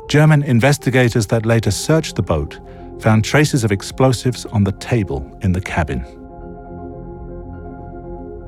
German 0.09 0.43
investigators 0.43 1.27
that 1.29 1.47
later 1.47 1.71
searched 1.71 2.17
the 2.17 2.23
boat 2.23 2.59
found 3.01 3.25
traces 3.25 3.65
of 3.65 3.73
explosives 3.73 4.45
on 4.47 4.65
the 4.65 4.73
table 4.73 5.39
in 5.43 5.53
the 5.53 5.61
cabin. 5.61 6.05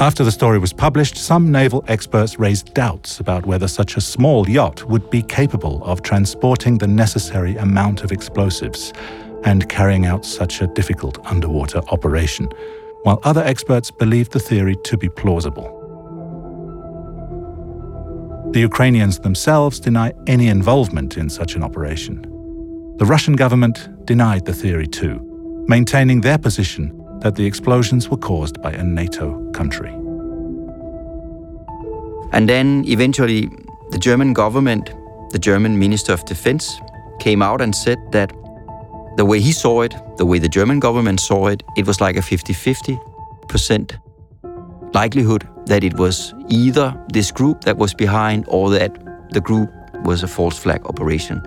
After 0.00 0.24
the 0.24 0.32
story 0.32 0.58
was 0.58 0.72
published, 0.72 1.16
some 1.16 1.52
naval 1.52 1.84
experts 1.86 2.36
raised 2.36 2.74
doubts 2.74 3.20
about 3.20 3.46
whether 3.46 3.68
such 3.68 3.96
a 3.96 4.00
small 4.00 4.48
yacht 4.48 4.84
would 4.88 5.08
be 5.10 5.22
capable 5.22 5.80
of 5.84 6.02
transporting 6.02 6.76
the 6.76 6.88
necessary 6.88 7.56
amount 7.56 8.02
of 8.02 8.10
explosives 8.10 8.92
and 9.44 9.68
carrying 9.68 10.04
out 10.04 10.24
such 10.24 10.60
a 10.60 10.66
difficult 10.66 11.24
underwater 11.24 11.78
operation, 11.90 12.48
while 13.02 13.20
other 13.24 13.42
experts 13.42 13.90
believed 13.90 14.32
the 14.32 14.40
theory 14.40 14.76
to 14.84 14.96
be 14.96 15.08
plausible. 15.08 15.78
The 18.52 18.60
Ukrainians 18.60 19.18
themselves 19.18 19.80
deny 19.80 20.12
any 20.26 20.48
involvement 20.48 21.16
in 21.16 21.30
such 21.30 21.56
an 21.56 21.62
operation. 21.62 22.20
The 22.98 23.06
Russian 23.06 23.34
government 23.34 23.88
denied 24.04 24.44
the 24.44 24.52
theory 24.52 24.86
too, 24.86 25.20
maintaining 25.66 26.20
their 26.20 26.38
position 26.38 26.92
that 27.20 27.34
the 27.34 27.46
explosions 27.46 28.08
were 28.10 28.18
caused 28.18 28.60
by 28.60 28.72
a 28.72 28.84
NATO 28.84 29.50
country. 29.52 29.92
And 32.32 32.48
then 32.48 32.84
eventually, 32.86 33.48
the 33.90 33.98
German 33.98 34.32
government, 34.32 34.92
the 35.30 35.38
German 35.38 35.78
Minister 35.78 36.12
of 36.12 36.24
Defense, 36.24 36.80
came 37.20 37.42
out 37.42 37.60
and 37.60 37.74
said 37.74 37.98
that 38.12 38.32
the 39.16 39.24
way 39.24 39.40
he 39.40 39.52
saw 39.52 39.82
it, 39.82 39.94
the 40.16 40.24
way 40.24 40.38
the 40.38 40.48
German 40.48 40.80
government 40.80 41.20
saw 41.20 41.48
it, 41.48 41.62
it 41.76 41.86
was 41.86 42.00
like 42.00 42.16
a 42.16 42.22
50 42.22 42.54
50% 42.54 43.98
likelihood 44.94 45.48
that 45.66 45.84
it 45.84 45.94
was 45.98 46.34
either 46.48 46.98
this 47.12 47.30
group 47.30 47.62
that 47.64 47.76
was 47.76 47.94
behind 47.94 48.44
or 48.48 48.70
that 48.70 48.92
the 49.30 49.40
group 49.40 49.70
was 50.04 50.22
a 50.22 50.28
false 50.28 50.58
flag 50.58 50.84
operation 50.86 51.42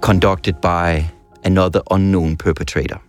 conducted 0.00 0.60
by 0.60 1.10
another 1.44 1.82
unknown 1.90 2.36
perpetrator. 2.36 3.00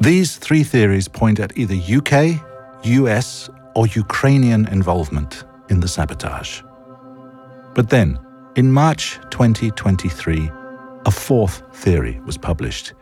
These 0.00 0.36
three 0.36 0.64
theories 0.64 1.06
point 1.06 1.38
at 1.38 1.56
either 1.56 1.74
UK, 1.74 2.42
US, 2.84 3.48
or 3.74 3.86
Ukrainian 3.86 4.66
involvement 4.68 5.44
in 5.72 5.80
the 5.80 5.88
sabotage. 5.88 6.62
But 7.74 7.88
then, 7.88 8.20
in 8.56 8.70
March 8.70 9.18
2023, 9.30 10.50
a 11.06 11.10
fourth 11.10 11.62
theory 11.72 12.20
was 12.26 12.36
published. 12.36 12.92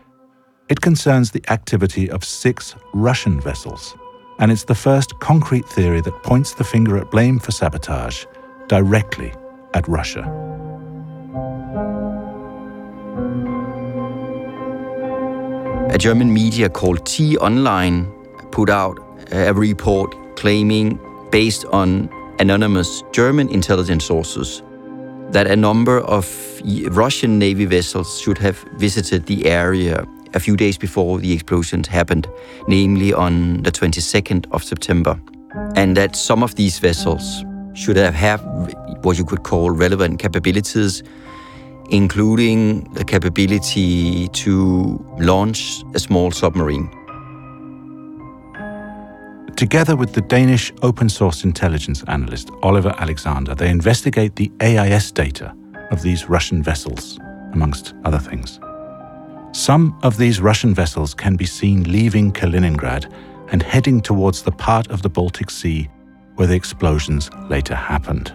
It 0.68 0.80
concerns 0.80 1.32
the 1.32 1.42
activity 1.50 2.08
of 2.08 2.24
six 2.24 2.76
Russian 2.94 3.40
vessels, 3.40 3.96
and 4.38 4.52
it's 4.52 4.64
the 4.64 4.74
first 4.74 5.18
concrete 5.18 5.66
theory 5.68 6.00
that 6.02 6.22
points 6.22 6.54
the 6.54 6.64
finger 6.64 6.96
at 6.96 7.10
blame 7.10 7.40
for 7.40 7.50
sabotage 7.50 8.24
directly 8.68 9.34
at 9.74 9.86
Russia. 9.88 10.22
A 15.90 15.98
German 15.98 16.32
media 16.32 16.68
called 16.68 17.04
T 17.04 17.36
Online 17.38 18.06
put 18.52 18.70
out 18.70 18.96
a 19.32 19.52
report 19.52 20.14
claiming, 20.36 21.00
based 21.32 21.64
on 21.66 22.08
anonymous 22.40 23.04
German 23.12 23.48
intelligence 23.50 24.04
sources, 24.04 24.62
that 25.30 25.46
a 25.46 25.54
number 25.54 26.00
of 26.00 26.26
Russian 26.90 27.38
Navy 27.38 27.66
vessels 27.66 28.20
should 28.20 28.38
have 28.38 28.58
visited 28.78 29.26
the 29.26 29.46
area 29.46 30.04
a 30.34 30.40
few 30.40 30.56
days 30.56 30.78
before 30.78 31.18
the 31.18 31.32
explosions 31.32 31.86
happened, 31.86 32.26
namely 32.66 33.12
on 33.12 33.62
the 33.62 33.70
22nd 33.70 34.46
of 34.52 34.64
September. 34.64 35.20
And 35.76 35.96
that 35.96 36.16
some 36.16 36.42
of 36.42 36.54
these 36.54 36.78
vessels 36.78 37.44
should 37.74 37.96
have 37.96 38.14
had 38.14 38.38
what 39.02 39.18
you 39.18 39.24
could 39.24 39.42
call 39.42 39.70
relevant 39.70 40.18
capabilities, 40.18 41.02
including 41.90 42.84
the 42.94 43.04
capability 43.04 44.28
to 44.28 45.04
launch 45.18 45.82
a 45.94 45.98
small 45.98 46.30
submarine. 46.30 46.88
Together 49.60 49.94
with 49.94 50.14
the 50.14 50.22
Danish 50.22 50.72
open 50.80 51.06
source 51.06 51.44
intelligence 51.44 52.02
analyst 52.08 52.50
Oliver 52.62 52.94
Alexander, 52.96 53.54
they 53.54 53.68
investigate 53.68 54.34
the 54.34 54.50
AIS 54.62 55.12
data 55.12 55.54
of 55.90 56.00
these 56.00 56.30
Russian 56.30 56.62
vessels, 56.62 57.18
amongst 57.52 57.92
other 58.06 58.18
things. 58.18 58.58
Some 59.52 59.98
of 60.02 60.16
these 60.16 60.40
Russian 60.40 60.72
vessels 60.72 61.12
can 61.12 61.36
be 61.36 61.44
seen 61.44 61.82
leaving 61.92 62.32
Kaliningrad 62.32 63.12
and 63.52 63.62
heading 63.62 64.00
towards 64.00 64.40
the 64.42 64.50
part 64.50 64.88
of 64.88 65.02
the 65.02 65.10
Baltic 65.10 65.50
Sea 65.50 65.90
where 66.36 66.48
the 66.48 66.54
explosions 66.54 67.28
later 67.50 67.74
happened. 67.74 68.34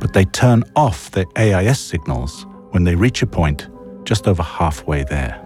But 0.00 0.14
they 0.14 0.24
turn 0.24 0.64
off 0.76 1.10
their 1.10 1.26
AIS 1.36 1.78
signals 1.78 2.46
when 2.70 2.84
they 2.84 2.94
reach 2.94 3.20
a 3.20 3.26
point 3.26 3.68
just 4.04 4.26
over 4.26 4.42
halfway 4.42 5.04
there. 5.04 5.43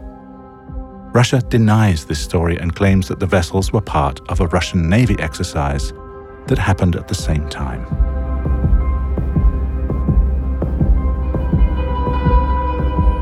Russia 1.15 1.41
denies 1.41 2.05
this 2.05 2.21
story 2.21 2.59
and 2.59 2.75
claims 2.75 3.09
that 3.09 3.19
the 3.19 3.27
vessels 3.27 3.73
were 3.73 3.81
part 3.81 4.21
of 4.29 4.41
a 4.41 4.47
Russian 4.49 4.91
Navy 4.91 5.17
exercise 5.19 5.95
that 6.49 6.59
happened 6.59 6.97
at 6.97 7.09
the 7.09 7.15
same 7.15 7.49
time. 7.49 7.87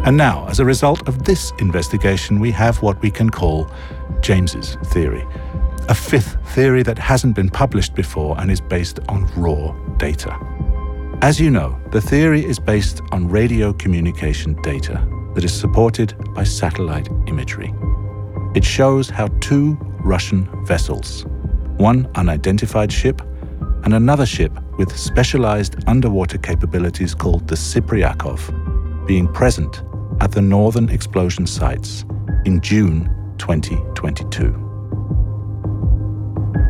And 0.05 0.16
now, 0.16 0.47
as 0.49 0.59
a 0.59 0.64
result 0.64 1.09
of 1.09 1.24
this 1.24 1.53
investigation, 1.61 2.41
we 2.41 2.51
have 2.53 2.82
what 2.82 3.01
we 3.03 3.11
can 3.11 3.30
call 3.30 3.70
James's 4.20 4.76
theory, 4.87 5.24
a 5.89 5.95
fifth 5.95 6.37
theory 6.55 6.82
that 6.82 6.99
hasn't 6.99 7.37
been 7.37 7.51
published 7.51 7.95
before 7.95 8.39
and 8.41 8.51
is 8.51 8.61
based 8.61 8.99
on 9.09 9.26
raw 9.37 9.72
data. 9.97 10.37
As 11.22 11.41
you 11.41 11.51
know, 11.51 11.80
the 11.93 12.01
theory 12.01 12.45
is 12.45 12.59
based 12.59 13.01
on 13.12 13.28
radio 13.28 13.72
communication 13.72 14.61
data 14.62 15.07
that 15.37 15.45
is 15.45 15.53
supported 15.53 16.14
by 16.34 16.43
satellite 16.43 17.09
imagery. 17.26 17.72
It 18.55 18.64
shows 18.64 19.11
how 19.11 19.28
two 19.41 19.76
Russian 20.01 20.49
vessels, 20.64 21.26
one 21.76 22.11
unidentified 22.14 22.91
ship 22.91 23.20
and 23.84 23.93
another 23.93 24.24
ship 24.24 24.51
with 24.78 24.97
specialized 24.97 25.76
underwater 25.87 26.39
capabilities 26.39 27.14
called 27.14 27.47
the 27.49 27.55
Sibriakov, 27.55 29.07
being 29.07 29.30
present 29.30 29.82
at 30.22 30.32
the 30.32 30.41
northern 30.41 30.89
explosion 30.89 31.47
sites 31.47 32.07
in 32.47 32.62
June 32.62 33.05
2022. 33.37 34.62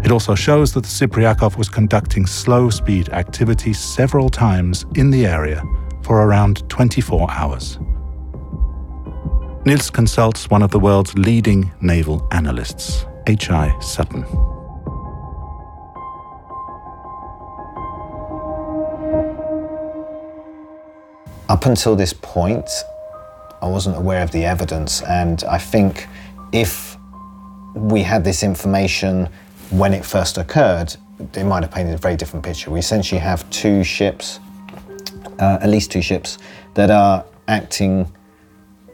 It 0.05 0.11
also 0.11 0.35
shows 0.35 0.73
that 0.75 0.83
the 0.83 0.89
Sibriakov 0.89 1.57
was 1.57 1.69
conducting 1.69 2.27
slow 2.27 2.71
speed 2.71 3.11
activity 3.11 3.73
several 3.73 4.29
times 4.29 4.85
in 4.97 5.13
the 5.13 5.25
area 5.25 5.63
for 6.03 6.27
around 6.27 6.69
24 6.69 7.31
hours. 7.31 7.79
Niels 9.67 9.91
consults 9.91 10.49
one 10.49 10.63
of 10.63 10.71
the 10.71 10.79
world's 10.79 11.19
leading 11.19 11.73
naval 11.81 12.25
analysts, 12.31 13.05
H.I. 13.27 13.77
Sutton. 13.81 14.23
Up 21.49 21.67
until 21.67 21.97
this 21.97 22.13
point, 22.13 22.71
I 23.61 23.67
wasn't 23.67 23.97
aware 23.97 24.23
of 24.23 24.31
the 24.31 24.45
evidence, 24.45 25.03
and 25.03 25.43
I 25.43 25.59
think 25.59 26.07
if 26.53 26.97
we 27.75 28.05
had 28.05 28.23
this 28.23 28.45
information 28.45 29.29
when 29.71 29.93
it 29.93 30.05
first 30.05 30.39
occurred, 30.39 30.95
it 31.35 31.43
might 31.43 31.65
have 31.65 31.73
painted 31.73 31.95
a 31.95 31.99
very 31.99 32.15
different 32.15 32.45
picture. 32.45 32.71
We 32.71 32.79
essentially 32.79 33.21
have 33.21 33.51
two 33.51 33.83
ships, 33.83 34.39
uh, 35.41 35.59
at 35.61 35.69
least 35.69 35.91
two 35.91 36.03
ships, 36.03 36.39
that 36.75 36.93
are 36.93 37.25
acting 37.49 38.13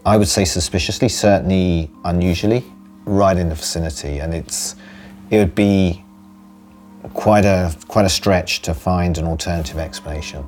I 0.05 0.17
would 0.17 0.29
say 0.29 0.45
suspiciously, 0.45 1.09
certainly 1.09 1.89
unusually, 2.05 2.65
right 3.05 3.37
in 3.37 3.49
the 3.49 3.55
vicinity, 3.55 4.19
and 4.19 4.35
it's 4.35 4.75
it 5.31 5.39
would 5.39 5.55
be 5.55 6.05
quite 7.15 7.45
a 7.45 7.75
quite 7.87 8.05
a 8.05 8.09
stretch 8.09 8.63
to 8.63 8.75
find 8.75 9.17
an 9.19 9.27
alternative 9.27 9.79
explanation. 9.79 10.45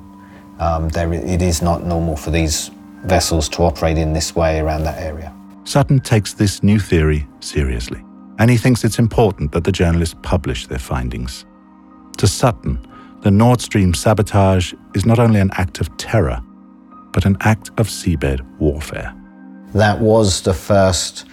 Um, 0.59 0.89
there, 0.89 1.11
it 1.13 1.41
is 1.41 1.61
not 1.61 1.85
normal 1.85 2.17
for 2.17 2.31
these 2.31 2.69
vessels 3.03 3.47
to 3.49 3.63
operate 3.63 3.97
in 3.97 4.11
this 4.11 4.35
way 4.35 4.59
around 4.59 4.83
that 4.83 5.01
area. 5.01 5.33
Sutton 5.63 5.99
takes 5.99 6.33
this 6.33 6.61
new 6.61 6.79
theory 6.79 7.25
seriously, 7.39 8.03
and 8.39 8.49
he 8.49 8.57
thinks 8.57 8.83
it's 8.83 8.99
important 8.99 9.53
that 9.53 9.63
the 9.63 9.71
journalists 9.71 10.15
publish 10.21 10.67
their 10.67 10.79
findings. 10.79 11.45
To 12.17 12.27
Sutton, 12.27 12.85
the 13.21 13.31
Nord 13.31 13.61
Stream 13.61 13.93
sabotage 13.93 14.73
is 14.93 15.05
not 15.05 15.17
only 15.17 15.39
an 15.39 15.51
act 15.53 15.79
of 15.79 15.95
terror, 15.95 16.41
but 17.13 17.25
an 17.25 17.37
act 17.39 17.69
of 17.77 17.87
seabed 17.87 18.41
warfare 18.59 19.15
that 19.75 19.99
was 19.99 20.41
the 20.41 20.53
first 20.53 21.25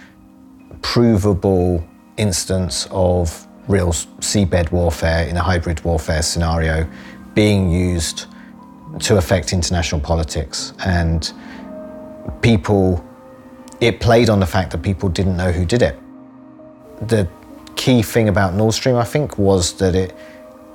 provable 0.81 1.81
instance 2.17 2.87
of 2.91 3.47
real 3.69 3.89
seabed 4.19 4.69
warfare 4.71 5.25
in 5.25 5.37
a 5.37 5.41
hybrid 5.41 5.83
warfare 5.85 6.21
scenario 6.21 6.85
being 7.33 7.71
used 7.71 8.25
to 8.99 9.15
affect 9.15 9.53
international 9.53 10.01
politics. 10.01 10.73
And 10.85 11.31
people, 12.41 13.03
it 13.79 14.01
played 14.01 14.29
on 14.29 14.41
the 14.41 14.45
fact 14.45 14.71
that 14.71 14.81
people 14.81 15.07
didn't 15.07 15.37
know 15.37 15.51
who 15.53 15.65
did 15.65 15.81
it. 15.81 15.97
The 17.07 17.29
key 17.77 18.01
thing 18.01 18.27
about 18.27 18.55
Nord 18.55 18.73
Stream, 18.73 18.97
I 18.97 19.05
think, 19.05 19.37
was 19.37 19.71
that 19.77 19.95
it 19.95 20.13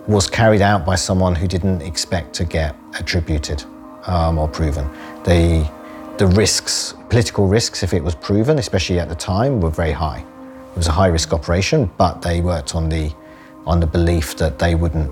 was 0.06 0.26
carried 0.26 0.62
out 0.62 0.86
by 0.86 0.94
someone 0.94 1.34
who 1.34 1.46
didn't 1.46 1.82
expect 1.82 2.32
to 2.36 2.44
get 2.46 2.74
attributed 2.98 3.62
um, 4.06 4.38
or 4.38 4.48
proven. 4.48 4.88
The, 5.24 5.70
the 6.18 6.26
risks, 6.26 6.94
political 7.08 7.46
risks, 7.46 7.82
if 7.82 7.94
it 7.94 8.02
was 8.02 8.14
proven, 8.16 8.58
especially 8.58 8.98
at 8.98 9.08
the 9.08 9.14
time, 9.14 9.60
were 9.60 9.70
very 9.70 9.92
high. 9.92 10.18
It 10.72 10.76
was 10.76 10.88
a 10.88 10.92
high 10.92 11.06
risk 11.06 11.32
operation, 11.32 11.90
but 11.96 12.20
they 12.20 12.40
worked 12.40 12.74
on 12.74 12.88
the, 12.88 13.12
on 13.66 13.78
the 13.78 13.86
belief 13.86 14.36
that 14.36 14.58
they 14.58 14.74
wouldn't, 14.74 15.10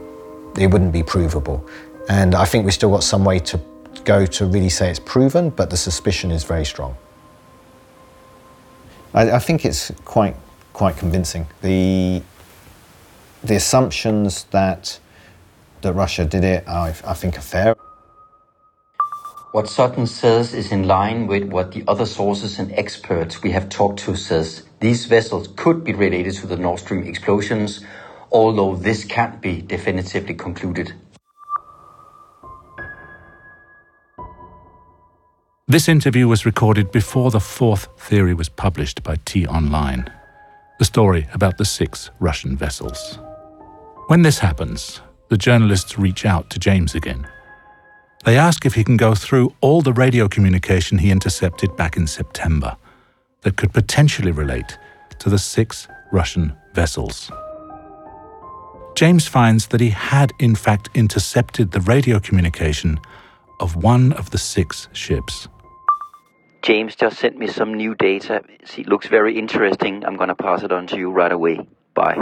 it 0.58 0.66
wouldn't 0.66 0.92
be 0.92 1.04
provable. 1.04 1.64
And 2.08 2.34
I 2.34 2.44
think 2.44 2.64
we 2.64 2.72
still 2.72 2.90
got 2.90 3.04
some 3.04 3.24
way 3.24 3.38
to 3.38 3.60
go 4.04 4.26
to 4.26 4.46
really 4.46 4.68
say 4.68 4.90
it's 4.90 4.98
proven, 4.98 5.50
but 5.50 5.70
the 5.70 5.76
suspicion 5.76 6.32
is 6.32 6.42
very 6.42 6.64
strong. 6.64 6.96
I, 9.14 9.32
I 9.32 9.38
think 9.38 9.64
it's 9.64 9.92
quite 10.04 10.36
quite 10.72 10.96
convincing. 10.98 11.46
The 11.62 12.22
the 13.42 13.56
assumptions 13.56 14.44
that 14.50 15.00
that 15.80 15.92
Russia 15.94 16.24
did 16.24 16.44
it, 16.44 16.68
I, 16.68 16.88
I 16.88 17.14
think, 17.14 17.38
are 17.38 17.42
fair. 17.42 17.76
What 19.56 19.70
Sutton 19.70 20.06
says 20.06 20.52
is 20.52 20.70
in 20.70 20.86
line 20.86 21.26
with 21.26 21.44
what 21.44 21.72
the 21.72 21.82
other 21.88 22.04
sources 22.04 22.58
and 22.58 22.70
experts 22.72 23.42
we 23.42 23.52
have 23.52 23.70
talked 23.70 24.00
to 24.00 24.14
says. 24.14 24.64
These 24.80 25.06
vessels 25.06 25.48
could 25.56 25.82
be 25.82 25.94
related 25.94 26.34
to 26.34 26.46
the 26.46 26.58
Nord 26.58 26.78
Stream 26.80 27.04
explosions, 27.04 27.82
although 28.30 28.76
this 28.76 29.06
can't 29.06 29.40
be 29.40 29.62
definitively 29.62 30.34
concluded. 30.34 30.92
This 35.66 35.88
interview 35.88 36.28
was 36.28 36.44
recorded 36.44 36.92
before 36.92 37.30
the 37.30 37.40
fourth 37.40 37.88
theory 37.98 38.34
was 38.34 38.50
published 38.50 39.02
by 39.02 39.16
T 39.24 39.46
Online, 39.46 40.12
the 40.78 40.84
story 40.84 41.28
about 41.32 41.56
the 41.56 41.64
six 41.64 42.10
Russian 42.20 42.58
vessels. 42.58 43.18
When 44.08 44.20
this 44.20 44.40
happens, 44.40 45.00
the 45.30 45.38
journalists 45.38 45.98
reach 45.98 46.26
out 46.26 46.50
to 46.50 46.58
James 46.58 46.94
again. 46.94 47.26
They 48.26 48.36
ask 48.36 48.66
if 48.66 48.74
he 48.74 48.82
can 48.82 48.96
go 48.96 49.14
through 49.14 49.54
all 49.60 49.82
the 49.82 49.92
radio 49.92 50.26
communication 50.26 50.98
he 50.98 51.12
intercepted 51.12 51.76
back 51.76 51.96
in 51.96 52.08
September 52.08 52.76
that 53.42 53.56
could 53.56 53.72
potentially 53.72 54.32
relate 54.32 54.76
to 55.20 55.30
the 55.30 55.38
six 55.38 55.86
Russian 56.10 56.52
vessels. 56.74 57.30
James 58.96 59.28
finds 59.28 59.68
that 59.68 59.80
he 59.80 59.90
had, 59.90 60.32
in 60.40 60.56
fact, 60.56 60.88
intercepted 60.94 61.70
the 61.70 61.80
radio 61.82 62.18
communication 62.18 62.98
of 63.60 63.76
one 63.76 64.12
of 64.14 64.30
the 64.30 64.38
six 64.38 64.88
ships. 64.92 65.46
James 66.62 66.96
just 66.96 67.20
sent 67.20 67.38
me 67.38 67.46
some 67.46 67.74
new 67.74 67.94
data. 67.94 68.42
It 68.76 68.88
looks 68.88 69.06
very 69.06 69.38
interesting. 69.38 70.04
I'm 70.04 70.16
going 70.16 70.30
to 70.30 70.34
pass 70.34 70.64
it 70.64 70.72
on 70.72 70.88
to 70.88 70.96
you 70.96 71.12
right 71.12 71.30
away. 71.30 71.60
Bye. 71.94 72.20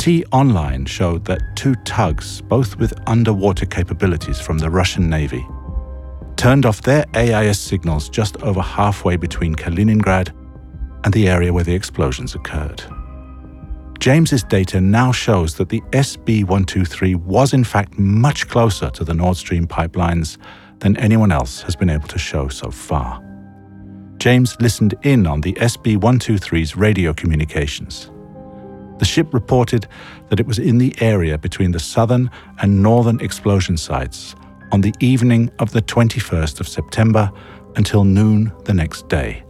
T 0.00 0.24
Online 0.32 0.86
showed 0.86 1.26
that 1.26 1.42
two 1.56 1.74
tugs, 1.84 2.40
both 2.40 2.78
with 2.78 2.94
underwater 3.06 3.66
capabilities 3.66 4.40
from 4.40 4.56
the 4.56 4.70
Russian 4.70 5.10
Navy, 5.10 5.46
turned 6.36 6.64
off 6.64 6.80
their 6.80 7.04
AIS 7.14 7.60
signals 7.60 8.08
just 8.08 8.38
over 8.38 8.62
halfway 8.62 9.16
between 9.16 9.54
Kaliningrad 9.54 10.32
and 11.04 11.12
the 11.12 11.28
area 11.28 11.52
where 11.52 11.64
the 11.64 11.74
explosions 11.74 12.34
occurred. 12.34 12.82
James's 13.98 14.42
data 14.42 14.80
now 14.80 15.12
shows 15.12 15.56
that 15.56 15.68
the 15.68 15.82
SB 15.90 16.44
123 16.44 17.16
was 17.16 17.52
in 17.52 17.62
fact 17.62 17.98
much 17.98 18.48
closer 18.48 18.88
to 18.88 19.04
the 19.04 19.12
Nord 19.12 19.36
Stream 19.36 19.66
pipelines 19.66 20.38
than 20.78 20.96
anyone 20.96 21.30
else 21.30 21.60
has 21.60 21.76
been 21.76 21.90
able 21.90 22.08
to 22.08 22.18
show 22.18 22.48
so 22.48 22.70
far. 22.70 23.22
James 24.16 24.56
listened 24.62 24.94
in 25.02 25.26
on 25.26 25.42
the 25.42 25.52
SB 25.60 25.98
123's 25.98 26.74
radio 26.74 27.12
communications. 27.12 28.10
The 29.00 29.06
ship 29.06 29.32
reported 29.32 29.88
that 30.28 30.40
it 30.40 30.46
was 30.46 30.58
in 30.58 30.76
the 30.76 30.94
area 31.00 31.38
between 31.38 31.72
the 31.72 31.80
southern 31.80 32.30
and 32.58 32.82
northern 32.82 33.18
explosion 33.20 33.78
sites 33.78 34.34
on 34.72 34.82
the 34.82 34.92
evening 35.00 35.50
of 35.58 35.72
the 35.72 35.80
21st 35.80 36.60
of 36.60 36.68
September 36.68 37.32
until 37.76 38.04
noon 38.04 38.52
the 38.64 38.74
next 38.74 39.08
day, 39.08 39.42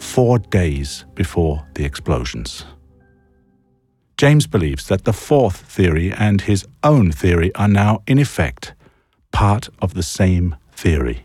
four 0.00 0.40
days 0.40 1.04
before 1.14 1.64
the 1.74 1.84
explosions. 1.84 2.64
James 4.18 4.48
believes 4.48 4.88
that 4.88 5.04
the 5.04 5.12
fourth 5.12 5.56
theory 5.56 6.12
and 6.12 6.40
his 6.40 6.66
own 6.82 7.12
theory 7.12 7.54
are 7.54 7.68
now, 7.68 8.02
in 8.08 8.18
effect, 8.18 8.74
part 9.30 9.68
of 9.80 9.94
the 9.94 10.02
same 10.02 10.56
theory. 10.72 11.24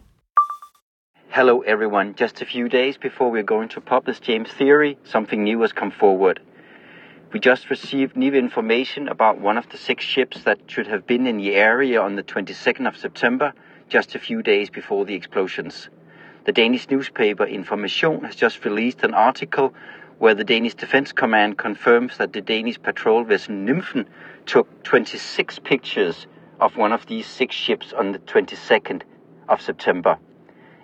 Hello, 1.29 1.61
everyone. 1.61 2.13
Just 2.13 2.43
a 2.43 2.45
few 2.45 2.69
days 2.69 2.95
before 2.95 3.31
we're 3.31 3.41
going 3.41 3.69
to 3.69 3.81
publish 3.81 4.19
James' 4.19 4.51
theory, 4.51 4.99
something 5.03 5.43
new 5.43 5.61
has 5.61 5.71
come 5.71 5.89
forward. 5.89 6.39
We 7.31 7.39
just 7.39 7.69
received 7.69 8.17
new 8.17 8.33
information 8.33 9.07
about 9.07 9.39
one 9.39 9.59
of 9.59 9.69
the 9.69 9.77
six 9.77 10.03
ships 10.03 10.41
that 10.45 10.61
should 10.65 10.87
have 10.87 11.05
been 11.05 11.27
in 11.27 11.37
the 11.37 11.53
area 11.53 12.01
on 12.01 12.15
the 12.15 12.23
22nd 12.23 12.87
of 12.87 12.97
September, 12.97 13.53
just 13.87 14.15
a 14.15 14.19
few 14.19 14.41
days 14.41 14.71
before 14.71 15.05
the 15.05 15.13
explosions. 15.13 15.89
The 16.45 16.51
Danish 16.51 16.89
newspaper 16.89 17.45
Information 17.45 18.23
has 18.23 18.35
just 18.35 18.65
released 18.65 19.03
an 19.03 19.13
article 19.13 19.75
where 20.17 20.33
the 20.33 20.43
Danish 20.43 20.73
Defense 20.73 21.11
Command 21.11 21.59
confirms 21.59 22.17
that 22.17 22.33
the 22.33 22.41
Danish 22.41 22.81
patrol 22.81 23.23
vessel 23.23 23.53
Nymfen 23.53 24.07
took 24.47 24.81
26 24.81 25.59
pictures 25.59 26.25
of 26.59 26.77
one 26.77 26.91
of 26.91 27.05
these 27.05 27.27
six 27.27 27.55
ships 27.55 27.93
on 27.93 28.11
the 28.11 28.19
22nd 28.19 29.03
of 29.47 29.61
September. 29.61 30.17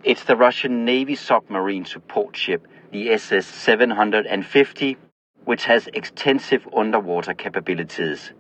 It's 0.04 0.26
the 0.26 0.36
Russian 0.36 0.86
Navy 0.86 1.16
submarine 1.16 1.86
support 1.86 2.38
ship, 2.38 2.68
the 2.91 3.10
SS 3.10 3.48
750, 3.48 4.98
which 5.46 5.66
has 5.66 5.88
extensive 5.93 6.68
underwater 6.76 7.34
capabilities. 7.34 8.32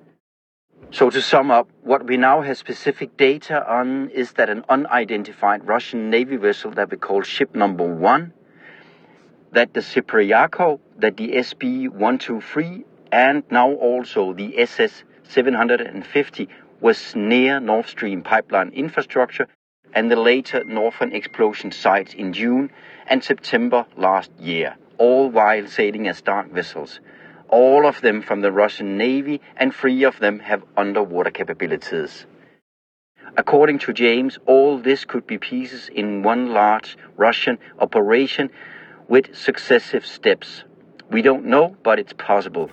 So, 0.91 1.09
to 1.09 1.21
sum 1.21 1.51
up, 1.51 1.69
what 1.83 2.05
we 2.05 2.17
now 2.17 2.41
have 2.41 2.57
specific 2.57 3.17
data 3.17 3.67
on 3.67 4.09
is 4.09 4.33
that 4.33 4.49
an 4.49 4.63
unidentified 4.69 5.67
Russian 5.67 6.09
Navy 6.09 6.35
vessel 6.35 6.71
that 6.71 6.91
we 6.91 6.97
call 6.97 7.21
ship 7.21 7.55
number 7.55 7.83
one, 7.83 8.33
that 9.51 9.73
the 9.73 9.79
Sibriakov, 9.79 10.79
that 10.97 11.17
the 11.17 11.29
SB 11.29 11.89
123, 11.89 12.85
and 13.11 13.43
now 13.49 13.71
also 13.71 14.33
the 14.33 14.59
SS 14.59 15.03
750 15.23 16.49
was 16.81 17.15
near 17.15 17.59
Nord 17.59 17.87
Stream 17.87 18.21
pipeline 18.21 18.69
infrastructure 18.69 19.47
and 19.93 20.11
the 20.11 20.15
later 20.17 20.63
Northern 20.65 21.13
explosion 21.13 21.71
sites 21.71 22.13
in 22.13 22.33
June 22.33 22.69
and 23.07 23.23
September 23.23 23.85
last 23.95 24.29
year, 24.39 24.75
all 24.97 25.29
while 25.29 25.67
sailing 25.67 26.07
as 26.07 26.21
dark 26.21 26.51
vessels. 26.51 26.99
All 27.49 27.85
of 27.85 28.01
them 28.01 28.21
from 28.21 28.41
the 28.41 28.51
Russian 28.51 28.97
Navy, 28.97 29.41
and 29.55 29.73
three 29.73 30.03
of 30.03 30.19
them 30.19 30.39
have 30.39 30.63
underwater 30.75 31.31
capabilities. 31.31 32.25
According 33.37 33.79
to 33.79 33.93
James, 33.93 34.39
all 34.45 34.77
this 34.77 35.05
could 35.05 35.27
be 35.27 35.37
pieces 35.37 35.89
in 35.89 36.23
one 36.23 36.53
large 36.53 36.97
Russian 37.17 37.57
operation 37.79 38.49
with 39.07 39.35
successive 39.35 40.05
steps. 40.05 40.63
We 41.11 41.21
don't 41.21 41.45
know, 41.45 41.75
but 41.83 41.99
it's 41.99 42.13
possible. 42.13 42.71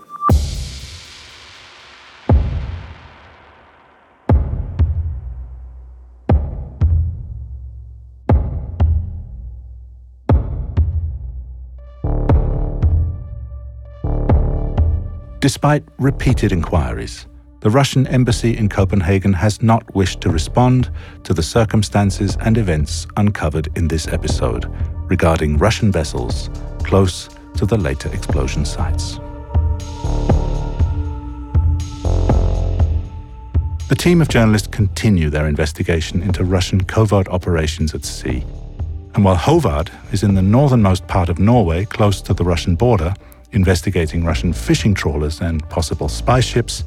Despite 15.42 15.82
repeated 15.98 16.52
inquiries, 16.52 17.26
the 17.62 17.70
Russian 17.70 18.06
embassy 18.06 18.56
in 18.56 18.68
Copenhagen 18.68 19.32
has 19.32 19.60
not 19.60 19.92
wished 19.92 20.20
to 20.20 20.30
respond 20.30 20.88
to 21.24 21.34
the 21.34 21.42
circumstances 21.42 22.38
and 22.42 22.56
events 22.56 23.08
uncovered 23.16 23.68
in 23.76 23.88
this 23.88 24.06
episode 24.06 24.66
regarding 25.10 25.58
Russian 25.58 25.90
vessels 25.90 26.48
close 26.84 27.28
to 27.56 27.66
the 27.66 27.76
later 27.76 28.08
explosion 28.14 28.64
sites. 28.64 29.18
The 33.88 33.96
team 33.98 34.22
of 34.22 34.28
journalists 34.28 34.68
continue 34.68 35.28
their 35.28 35.48
investigation 35.48 36.22
into 36.22 36.44
Russian 36.44 36.84
covert 36.84 37.26
operations 37.26 37.96
at 37.96 38.04
sea. 38.04 38.44
And 39.16 39.24
while 39.24 39.36
Hovard 39.36 39.90
is 40.12 40.22
in 40.22 40.34
the 40.34 40.40
northernmost 40.40 41.08
part 41.08 41.28
of 41.28 41.40
Norway, 41.40 41.84
close 41.84 42.22
to 42.22 42.32
the 42.32 42.44
Russian 42.44 42.76
border, 42.76 43.12
investigating 43.52 44.24
Russian 44.24 44.52
fishing 44.52 44.94
trawlers 44.94 45.40
and 45.40 45.68
possible 45.68 46.08
spy 46.08 46.40
ships, 46.40 46.84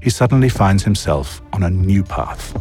he 0.00 0.10
suddenly 0.10 0.48
finds 0.48 0.82
himself 0.82 1.40
on 1.52 1.62
a 1.62 1.70
new 1.70 2.04
path. 2.04 2.54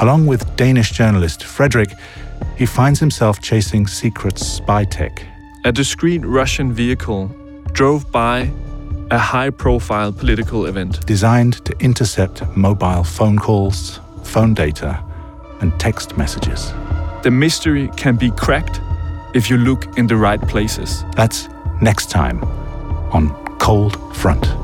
Along 0.00 0.26
with 0.26 0.56
Danish 0.56 0.90
journalist 0.90 1.44
Frederick, 1.44 1.90
he 2.56 2.66
finds 2.66 3.00
himself 3.00 3.40
chasing 3.40 3.86
secret 3.86 4.38
spy 4.38 4.84
tech. 4.84 5.24
A 5.64 5.72
discreet 5.72 6.24
Russian 6.24 6.72
vehicle 6.72 7.28
drove 7.72 8.10
by 8.10 8.50
a 9.10 9.18
high 9.18 9.50
profile 9.50 10.12
political 10.12 10.66
event. 10.66 11.04
Designed 11.06 11.64
to 11.64 11.74
intercept 11.80 12.42
mobile 12.56 13.04
phone 13.04 13.38
calls, 13.38 14.00
phone 14.24 14.54
data, 14.54 15.02
and 15.60 15.78
text 15.78 16.16
messages. 16.16 16.72
The 17.22 17.30
mystery 17.30 17.88
can 17.96 18.16
be 18.16 18.30
cracked 18.32 18.80
if 19.34 19.48
you 19.50 19.56
look 19.56 19.98
in 19.98 20.06
the 20.06 20.16
right 20.16 20.40
places. 20.48 21.04
That's 21.16 21.48
next 21.84 22.10
time 22.10 22.42
on 23.12 23.28
Cold 23.58 24.16
Front. 24.16 24.63